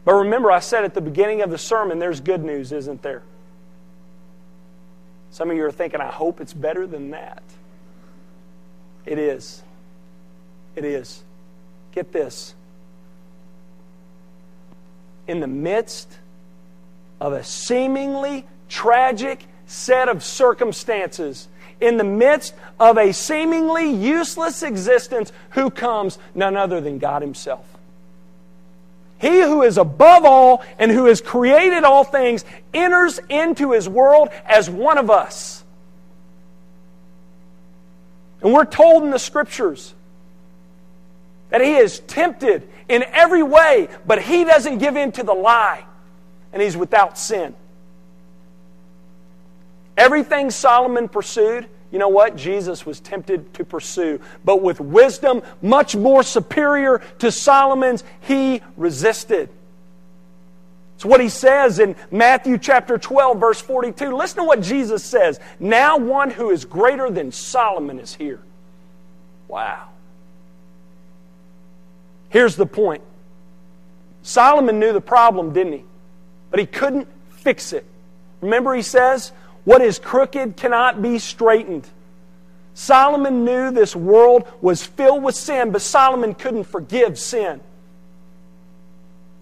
But 0.05 0.13
remember, 0.13 0.51
I 0.51 0.57
said 0.57 0.85
at 0.85 0.95
the 0.95 1.01
beginning 1.01 1.43
of 1.43 1.51
the 1.51 1.59
sermon, 1.59 1.99
there's 1.99 2.19
good 2.19 2.43
news, 2.43 2.71
isn't 2.71 3.03
there? 3.03 3.21
Some 5.29 5.51
of 5.51 5.55
you 5.55 5.65
are 5.65 5.71
thinking, 5.71 6.01
I 6.01 6.09
hope 6.09 6.41
it's 6.41 6.53
better 6.53 6.87
than 6.87 7.11
that. 7.11 7.43
It 9.05 9.19
is. 9.19 9.61
It 10.75 10.85
is. 10.85 11.23
Get 11.91 12.11
this. 12.11 12.53
In 15.27 15.39
the 15.39 15.47
midst 15.47 16.09
of 17.19 17.33
a 17.33 17.43
seemingly 17.43 18.45
tragic 18.69 19.45
set 19.65 20.09
of 20.09 20.23
circumstances, 20.23 21.47
in 21.81 21.97
the 21.97 22.03
midst 22.03 22.53
of 22.79 22.97
a 22.97 23.11
seemingly 23.11 23.91
useless 23.91 24.63
existence, 24.63 25.31
who 25.51 25.69
comes? 25.69 26.19
None 26.33 26.55
other 26.55 26.79
than 26.81 26.99
God 26.99 27.21
Himself. 27.21 27.65
He 29.17 29.41
who 29.41 29.63
is 29.63 29.77
above 29.77 30.25
all 30.25 30.63
and 30.77 30.91
who 30.91 31.05
has 31.05 31.21
created 31.21 31.83
all 31.83 32.03
things 32.03 32.45
enters 32.73 33.19
into 33.29 33.71
His 33.71 33.89
world 33.89 34.29
as 34.45 34.69
one 34.69 34.97
of 34.97 35.09
us. 35.09 35.63
And 38.41 38.53
we're 38.53 38.65
told 38.65 39.03
in 39.03 39.09
the 39.09 39.17
Scriptures 39.17 39.94
that 41.55 41.61
he 41.61 41.75
is 41.75 41.99
tempted 42.01 42.67
in 42.89 43.01
every 43.13 43.41
way, 43.41 43.87
but 44.05 44.21
he 44.21 44.43
doesn't 44.43 44.79
give 44.79 44.97
in 44.97 45.13
to 45.13 45.23
the 45.23 45.33
lie, 45.33 45.85
and 46.51 46.61
he's 46.61 46.75
without 46.75 47.17
sin. 47.17 47.55
Everything 49.95 50.51
Solomon 50.51 51.07
pursued, 51.07 51.65
you 51.93 51.97
know 51.97 52.09
what? 52.09 52.35
Jesus 52.35 52.85
was 52.85 52.99
tempted 52.99 53.53
to 53.53 53.63
pursue. 53.63 54.19
But 54.43 54.63
with 54.63 54.81
wisdom 54.81 55.43
much 55.61 55.95
more 55.95 56.23
superior 56.23 57.01
to 57.19 57.31
Solomon's, 57.31 58.03
he 58.19 58.61
resisted. 58.75 59.47
It's 60.95 61.05
what 61.05 61.21
he 61.21 61.29
says 61.29 61.79
in 61.79 61.95
Matthew 62.11 62.57
chapter 62.57 62.97
12, 62.97 63.39
verse 63.39 63.61
42. 63.61 64.13
Listen 64.13 64.39
to 64.39 64.43
what 64.43 64.59
Jesus 64.59 65.05
says. 65.05 65.39
Now 65.61 65.97
one 65.99 66.31
who 66.31 66.49
is 66.49 66.65
greater 66.65 67.09
than 67.09 67.31
Solomon 67.31 67.97
is 67.99 68.13
here. 68.13 68.41
Wow. 69.47 69.91
Here's 72.35 72.57
the 72.57 72.65
point 72.65 73.01
Solomon 74.21 74.77
knew 74.77 74.91
the 74.91 74.99
problem, 74.99 75.53
didn't 75.53 75.71
he? 75.71 75.83
But 76.51 76.59
he 76.59 76.65
couldn't 76.65 77.07
fix 77.29 77.71
it. 77.71 77.85
Remember, 78.41 78.75
he 78.75 78.81
says, 78.81 79.31
What 79.63 79.81
is 79.81 79.99
crooked 79.99 80.57
cannot 80.57 81.01
be 81.01 81.17
straightened. 81.17 81.87
Solomon 82.73 83.45
knew 83.45 83.71
this 83.71 83.95
world 83.95 84.51
was 84.59 84.85
filled 84.85 85.23
with 85.23 85.33
sin, 85.33 85.71
but 85.71 85.81
Solomon 85.81 86.33
couldn't 86.33 86.65
forgive 86.65 87.17
sin. 87.17 87.61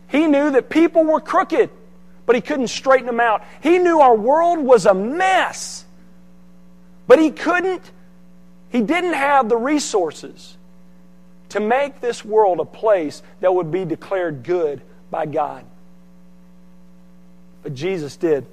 He 0.08 0.27
knew 0.27 0.51
that 0.51 0.69
people 0.69 1.03
were 1.03 1.19
crooked, 1.19 1.71
but 2.27 2.36
he 2.36 2.43
couldn't 2.43 2.67
straighten 2.67 3.08
them 3.08 3.19
out. 3.19 3.43
He 3.63 3.79
knew 3.79 4.01
our 4.01 4.15
world 4.15 4.60
was 4.60 4.86
a 4.86 4.93
mess, 4.93 5.84
but 7.08 7.17
he 7.17 7.32
couldn't, 7.32 7.89
he 8.69 8.82
didn't 8.82 9.13
have 9.13 9.49
the 9.49 9.58
resources 9.58 10.58
to 11.54 11.60
make 11.60 12.02
this 12.02 12.26
world 12.26 12.60
a 12.60 12.66
place 12.66 13.22
that 13.39 13.54
would 13.54 13.72
be 13.72 13.86
declared 13.86 14.42
good 14.42 14.82
by 15.12 15.28
God. 15.28 15.63
But 17.62 17.76
Jesus 17.76 18.18
did. 18.18 18.48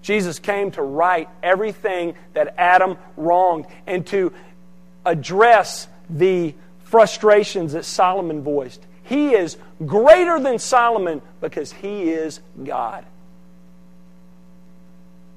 Jesus 0.00 0.38
came 0.38 0.70
to 0.70 0.80
right 0.80 1.28
everything 1.42 2.14
that 2.32 2.54
Adam 2.56 2.96
wronged 3.18 3.66
and 3.86 4.06
to 4.06 4.32
address 5.04 5.88
the 6.08 6.54
frustrations 6.84 7.74
that 7.74 7.84
Solomon 7.84 8.42
voiced. 8.42 8.82
He 9.02 9.34
is 9.34 9.58
greater 9.84 10.40
than 10.40 10.58
Solomon 10.58 11.20
because 11.42 11.70
he 11.70 12.04
is 12.08 12.40
God. 12.64 13.04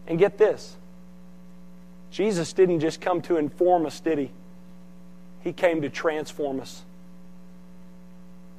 And 0.08 0.18
get 0.18 0.38
this 0.38 0.78
Jesus 2.10 2.54
didn't 2.54 2.80
just 2.80 3.02
come 3.02 3.22
to 3.24 3.36
inform 3.36 3.86
us, 3.86 4.00
did 4.00 4.18
he? 4.18 4.32
He 5.46 5.54
came 5.54 5.84
to 5.84 5.90
transform 5.90 6.60
us. 6.60 6.82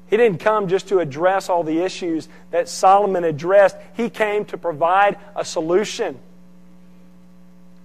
He 0.07 0.17
didn't 0.17 0.39
come 0.39 0.69
just 0.69 0.89
to 0.89 1.01
address 1.01 1.49
all 1.49 1.65
the 1.65 1.83
issues 1.83 2.29
that 2.53 2.69
Solomon 2.69 3.25
addressed, 3.25 3.77
he 3.97 4.09
came 4.09 4.45
to 4.47 4.57
provide 4.57 5.19
a 5.35 5.45
solution. 5.45 6.17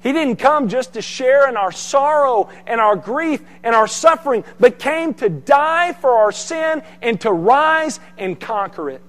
He 0.03 0.13
didn't 0.13 0.35
come 0.35 0.69
just 0.69 0.93
to 0.93 1.01
share 1.01 1.49
in 1.49 1.57
our 1.57 1.71
sorrow 1.71 2.49
and 2.67 2.79
our 2.79 2.95
grief 2.95 3.41
and 3.63 3.75
our 3.75 3.87
suffering, 3.87 4.43
but 4.59 4.77
came 4.77 5.15
to 5.15 5.29
die 5.29 5.93
for 5.93 6.11
our 6.11 6.31
sin 6.31 6.83
and 7.01 7.19
to 7.21 7.31
rise 7.31 7.99
and 8.19 8.39
conquer 8.39 8.91
it. 8.91 9.01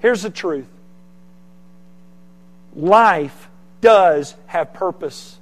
Here's 0.00 0.22
the 0.22 0.30
truth 0.30 0.66
life 2.74 3.48
does 3.80 4.34
have 4.46 4.74
purpose. 4.74 5.38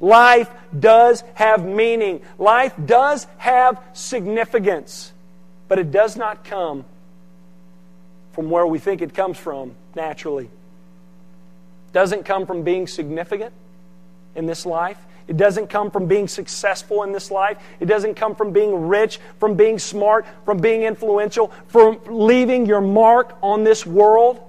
Life 0.00 0.50
does 0.78 1.22
have 1.34 1.64
meaning. 1.64 2.20
Life 2.38 2.74
does 2.84 3.26
have 3.38 3.80
significance. 3.92 5.12
But 5.68 5.78
it 5.78 5.90
does 5.90 6.16
not 6.16 6.44
come 6.44 6.84
from 8.32 8.50
where 8.50 8.66
we 8.66 8.78
think 8.78 9.00
it 9.00 9.14
comes 9.14 9.38
from 9.38 9.74
naturally. 9.94 10.44
It 10.44 11.92
doesn't 11.92 12.24
come 12.24 12.46
from 12.46 12.62
being 12.62 12.86
significant 12.86 13.52
in 14.34 14.46
this 14.46 14.66
life. 14.66 14.98
It 15.26 15.36
doesn't 15.36 15.68
come 15.68 15.90
from 15.90 16.06
being 16.06 16.28
successful 16.28 17.02
in 17.02 17.12
this 17.12 17.30
life. 17.30 17.58
It 17.80 17.86
doesn't 17.86 18.14
come 18.14 18.36
from 18.36 18.52
being 18.52 18.86
rich, 18.86 19.18
from 19.40 19.54
being 19.54 19.78
smart, 19.78 20.24
from 20.44 20.58
being 20.58 20.82
influential, 20.82 21.50
from 21.66 21.98
leaving 22.06 22.66
your 22.66 22.80
mark 22.80 23.36
on 23.42 23.64
this 23.64 23.84
world. 23.84 24.40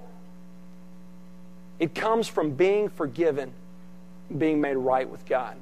It 1.80 1.94
comes 1.94 2.28
from 2.28 2.52
being 2.52 2.90
forgiven 2.90 3.52
being 4.36 4.60
made 4.60 4.76
right 4.76 5.08
with 5.08 5.24
God. 5.26 5.56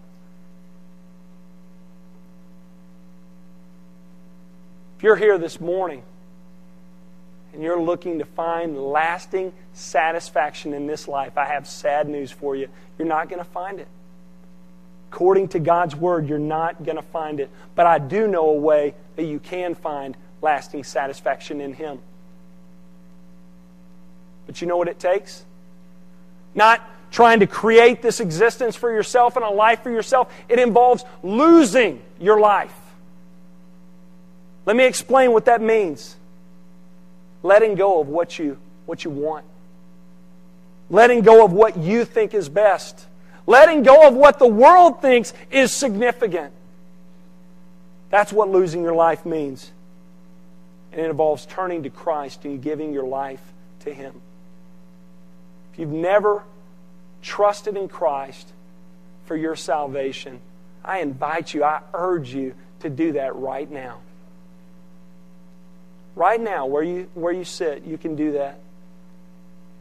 If 4.96 5.02
you're 5.02 5.16
here 5.16 5.38
this 5.38 5.60
morning 5.60 6.02
and 7.52 7.62
you're 7.62 7.80
looking 7.80 8.18
to 8.18 8.24
find 8.24 8.78
lasting 8.78 9.52
satisfaction 9.74 10.72
in 10.72 10.86
this 10.86 11.06
life, 11.06 11.36
I 11.36 11.46
have 11.46 11.66
sad 11.66 12.08
news 12.08 12.32
for 12.32 12.56
you. 12.56 12.68
You're 12.98 13.08
not 13.08 13.28
going 13.28 13.42
to 13.42 13.50
find 13.50 13.78
it. 13.78 13.88
According 15.12 15.48
to 15.48 15.58
God's 15.58 15.94
Word, 15.94 16.28
you're 16.28 16.38
not 16.38 16.82
going 16.84 16.96
to 16.96 17.02
find 17.02 17.40
it. 17.40 17.50
But 17.74 17.86
I 17.86 17.98
do 17.98 18.26
know 18.26 18.48
a 18.48 18.54
way 18.54 18.94
that 19.16 19.24
you 19.24 19.38
can 19.38 19.74
find 19.74 20.16
lasting 20.42 20.84
satisfaction 20.84 21.60
in 21.60 21.74
Him. 21.74 22.00
But 24.46 24.60
you 24.60 24.66
know 24.66 24.76
what 24.76 24.88
it 24.88 24.98
takes? 24.98 25.44
not 26.56 26.80
trying 27.10 27.40
to 27.40 27.46
create 27.46 28.02
this 28.02 28.20
existence 28.20 28.76
for 28.76 28.92
yourself 28.92 29.36
and 29.36 29.44
a 29.44 29.50
life 29.50 29.82
for 29.82 29.90
yourself. 29.90 30.32
It 30.48 30.58
involves 30.58 31.04
losing 31.22 32.02
your 32.20 32.40
life. 32.40 32.74
Let 34.66 34.76
me 34.76 34.84
explain 34.84 35.32
what 35.32 35.44
that 35.46 35.62
means. 35.62 36.16
Letting 37.42 37.76
go 37.76 38.00
of 38.00 38.08
what 38.08 38.38
you, 38.38 38.58
what 38.84 39.04
you 39.04 39.10
want. 39.10 39.44
Letting 40.90 41.22
go 41.22 41.44
of 41.44 41.52
what 41.52 41.76
you 41.76 42.04
think 42.04 42.34
is 42.34 42.48
best. 42.48 43.06
Letting 43.46 43.84
go 43.84 44.06
of 44.06 44.14
what 44.14 44.38
the 44.38 44.46
world 44.46 45.00
thinks 45.00 45.32
is 45.50 45.72
significant. 45.72 46.52
That's 48.10 48.32
what 48.32 48.48
losing 48.48 48.82
your 48.82 48.94
life 48.94 49.24
means. 49.24 49.70
And 50.92 51.00
it 51.00 51.10
involves 51.10 51.46
turning 51.46 51.84
to 51.84 51.90
Christ 51.90 52.44
and 52.44 52.62
giving 52.62 52.92
your 52.92 53.06
life 53.06 53.42
to 53.80 53.92
Him. 53.92 54.20
If 55.72 55.80
you've 55.80 55.90
never 55.90 56.42
trusted 57.26 57.76
in 57.76 57.88
Christ 57.88 58.48
for 59.24 59.36
your 59.36 59.56
salvation, 59.56 60.40
I 60.84 61.00
invite 61.00 61.52
you, 61.52 61.64
I 61.64 61.80
urge 61.92 62.32
you 62.32 62.54
to 62.80 62.88
do 62.88 63.12
that 63.12 63.34
right 63.34 63.68
now. 63.68 63.98
Right 66.14 66.40
now, 66.40 66.66
where 66.66 66.84
you, 66.84 67.10
where 67.14 67.32
you 67.32 67.44
sit, 67.44 67.84
you 67.84 67.98
can 67.98 68.14
do 68.14 68.32
that. 68.32 68.60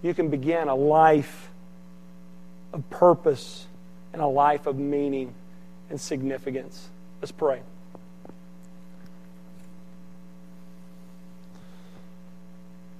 You 0.01 0.13
can 0.13 0.29
begin 0.29 0.67
a 0.67 0.75
life 0.75 1.49
of 2.73 2.89
purpose 2.89 3.67
and 4.11 4.21
a 4.21 4.27
life 4.27 4.65
of 4.65 4.77
meaning 4.77 5.33
and 5.89 6.01
significance. 6.01 6.89
Let's 7.21 7.31
pray. 7.31 7.61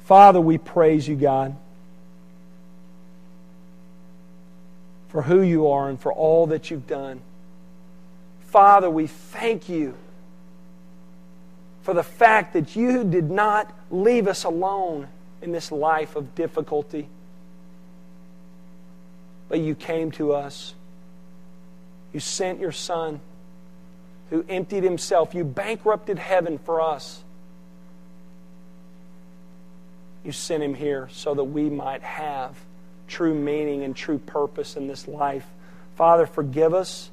Father, 0.02 0.40
we 0.40 0.60
praise 0.60 1.08
you, 1.08 1.16
God, 1.16 1.56
for 5.16 5.22
who 5.22 5.42
you 5.42 5.70
are 5.70 5.88
and 5.88 5.98
for 5.98 6.12
all 6.12 6.48
that 6.48 6.70
you've 6.70 6.88
done. 6.88 7.22
Father, 8.48 8.90
we 8.90 9.08
thank 9.08 9.70
you 9.70 9.94
for 11.84 11.94
the 11.94 12.04
fact 12.04 12.52
that 12.52 12.76
you 12.76 13.06
did 13.06 13.32
not 13.32 13.74
leave 13.90 14.28
us 14.28 14.44
alone 14.44 15.08
in 15.42 15.54
this 15.54 15.72
life 15.72 16.18
of 16.18 16.36
difficulty, 16.36 17.08
but 19.48 19.60
you 19.60 19.74
came 19.74 20.12
to 20.12 20.34
us. 20.34 20.74
You 22.12 22.20
sent 22.20 22.60
your 22.60 22.74
Son 22.74 23.22
who 24.32 24.44
emptied 24.50 24.84
himself. 24.84 25.34
You 25.34 25.46
bankrupted 25.46 26.20
heaven 26.20 26.58
for 26.58 26.82
us. 26.82 27.24
You 30.26 30.34
sent 30.34 30.62
him 30.62 30.74
here 30.74 31.08
so 31.14 31.34
that 31.36 31.46
we 31.46 31.70
might 31.70 32.04
have 32.04 32.58
true 33.08 33.34
meaning 33.34 33.84
and 33.84 33.96
true 33.96 34.18
purpose 34.18 34.76
in 34.76 34.88
this 34.88 35.08
life. 35.08 35.46
Father, 35.96 36.26
forgive 36.26 36.74
us 36.74 37.10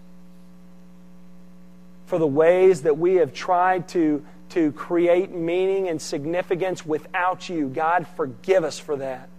for 2.07 2.19
the 2.19 2.27
ways 2.27 2.83
that 2.83 2.99
we 2.99 3.17
have 3.17 3.33
tried 3.33 3.89
to 3.89 4.25
to 4.53 4.71
create 4.73 5.33
meaning 5.33 5.89
and 5.89 6.01
significance 6.01 6.85
without 6.85 7.49
you. 7.49 7.69
God, 7.69 8.07
forgive 8.17 8.65
us 8.65 8.79
for 8.79 8.97
that. 8.97 9.31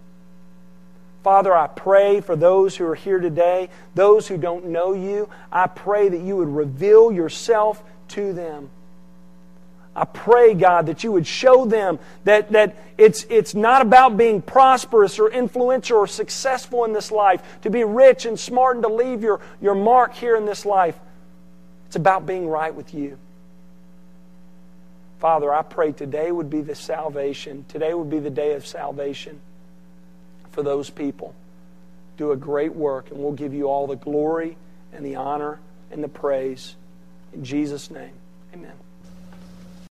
Father, 1.22 1.54
I 1.54 1.68
pray 1.68 2.20
for 2.20 2.34
those 2.34 2.76
who 2.76 2.84
are 2.84 2.96
here 2.96 3.20
today, 3.20 3.70
those 3.94 4.26
who 4.26 4.36
don't 4.36 4.66
know 4.66 4.92
you, 4.92 5.28
I 5.52 5.68
pray 5.68 6.08
that 6.08 6.20
you 6.20 6.36
would 6.36 6.48
reveal 6.48 7.12
yourself 7.12 7.82
to 8.08 8.32
them. 8.32 8.70
I 9.96 10.04
pray, 10.04 10.54
God, 10.54 10.86
that 10.86 11.04
you 11.04 11.12
would 11.12 11.26
show 11.26 11.66
them 11.66 12.00
that, 12.24 12.50
that 12.52 12.76
it's, 12.98 13.24
it's 13.30 13.54
not 13.54 13.82
about 13.82 14.16
being 14.16 14.42
prosperous 14.42 15.18
or 15.18 15.30
influential 15.30 15.98
or 15.98 16.06
successful 16.06 16.84
in 16.84 16.92
this 16.92 17.12
life, 17.12 17.42
to 17.62 17.70
be 17.70 17.84
rich 17.84 18.26
and 18.26 18.38
smart 18.38 18.76
and 18.76 18.82
to 18.82 18.88
leave 18.88 19.22
your, 19.22 19.40
your 19.60 19.74
mark 19.74 20.14
here 20.14 20.36
in 20.36 20.46
this 20.46 20.66
life. 20.66 20.98
It's 21.86 21.96
about 21.96 22.26
being 22.26 22.48
right 22.48 22.74
with 22.74 22.92
you. 22.92 23.18
Father, 25.20 25.54
I 25.54 25.62
pray 25.62 25.92
today 25.92 26.30
would 26.30 26.50
be 26.50 26.60
the 26.60 26.74
salvation. 26.74 27.64
Today 27.68 27.94
would 27.94 28.10
be 28.10 28.18
the 28.18 28.30
day 28.30 28.54
of 28.54 28.66
salvation 28.66 29.40
for 30.50 30.62
those 30.62 30.90
people. 30.90 31.34
Do 32.16 32.32
a 32.32 32.36
great 32.36 32.74
work, 32.74 33.10
and 33.10 33.20
we'll 33.20 33.32
give 33.32 33.54
you 33.54 33.68
all 33.68 33.86
the 33.86 33.96
glory 33.96 34.56
and 34.92 35.06
the 35.06 35.16
honor 35.16 35.60
and 35.90 36.02
the 36.02 36.08
praise. 36.08 36.76
In 37.32 37.44
Jesus' 37.44 37.90
name, 37.90 38.12
amen. 38.52 38.83